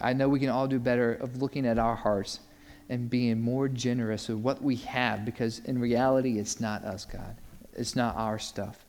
I 0.00 0.12
know 0.12 0.28
we 0.28 0.40
can 0.40 0.48
all 0.48 0.66
do 0.66 0.78
better 0.78 1.14
of 1.14 1.42
looking 1.42 1.66
at 1.66 1.78
our 1.78 1.94
hearts 1.94 2.40
and 2.88 3.08
being 3.08 3.40
more 3.40 3.68
generous 3.68 4.28
with 4.28 4.38
what 4.38 4.62
we 4.62 4.76
have 4.76 5.24
because 5.24 5.60
in 5.60 5.78
reality, 5.78 6.38
it's 6.38 6.60
not 6.60 6.84
us, 6.84 7.04
God. 7.04 7.36
It's 7.74 7.96
not 7.96 8.16
our 8.16 8.38
stuff. 8.38 8.84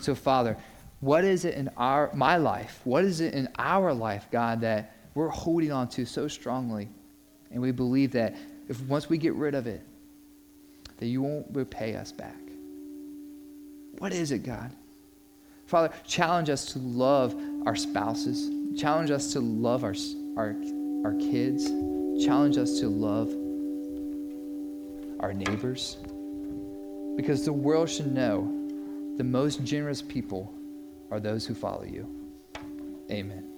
So, 0.00 0.14
Father, 0.14 0.56
what 1.00 1.24
is 1.24 1.44
it 1.44 1.54
in 1.54 1.70
our 1.76 2.10
my 2.14 2.36
life? 2.36 2.80
What 2.84 3.04
is 3.04 3.20
it 3.20 3.34
in 3.34 3.48
our 3.58 3.94
life, 3.94 4.26
God, 4.30 4.60
that 4.60 4.96
we're 5.14 5.28
holding 5.28 5.72
on 5.72 5.88
to 5.90 6.04
so 6.04 6.28
strongly? 6.28 6.88
And 7.52 7.60
we 7.62 7.72
believe 7.72 8.12
that 8.12 8.36
if 8.70 8.80
once 8.82 9.08
we 9.08 9.18
get 9.18 9.34
rid 9.34 9.56
of 9.56 9.66
it, 9.66 9.82
that 10.98 11.06
you 11.06 11.20
won't 11.20 11.46
repay 11.52 11.96
us 11.96 12.12
back. 12.12 12.38
What 13.98 14.12
is 14.12 14.30
it, 14.30 14.44
God? 14.44 14.70
Father, 15.66 15.92
challenge 16.06 16.48
us 16.48 16.66
to 16.66 16.78
love 16.78 17.34
our 17.66 17.74
spouses. 17.74 18.48
Challenge 18.80 19.10
us 19.10 19.32
to 19.32 19.40
love 19.40 19.82
our, 19.82 19.94
our, 20.36 20.54
our 21.04 21.14
kids. 21.14 21.66
Challenge 22.24 22.58
us 22.58 22.78
to 22.78 22.88
love 22.88 23.28
our 25.18 25.34
neighbors. 25.34 25.96
Because 27.16 27.44
the 27.44 27.52
world 27.52 27.90
should 27.90 28.14
know 28.14 28.42
the 29.16 29.24
most 29.24 29.64
generous 29.64 30.00
people 30.00 30.54
are 31.10 31.18
those 31.18 31.44
who 31.44 31.54
follow 31.54 31.84
you. 31.84 32.08
Amen. 33.10 33.49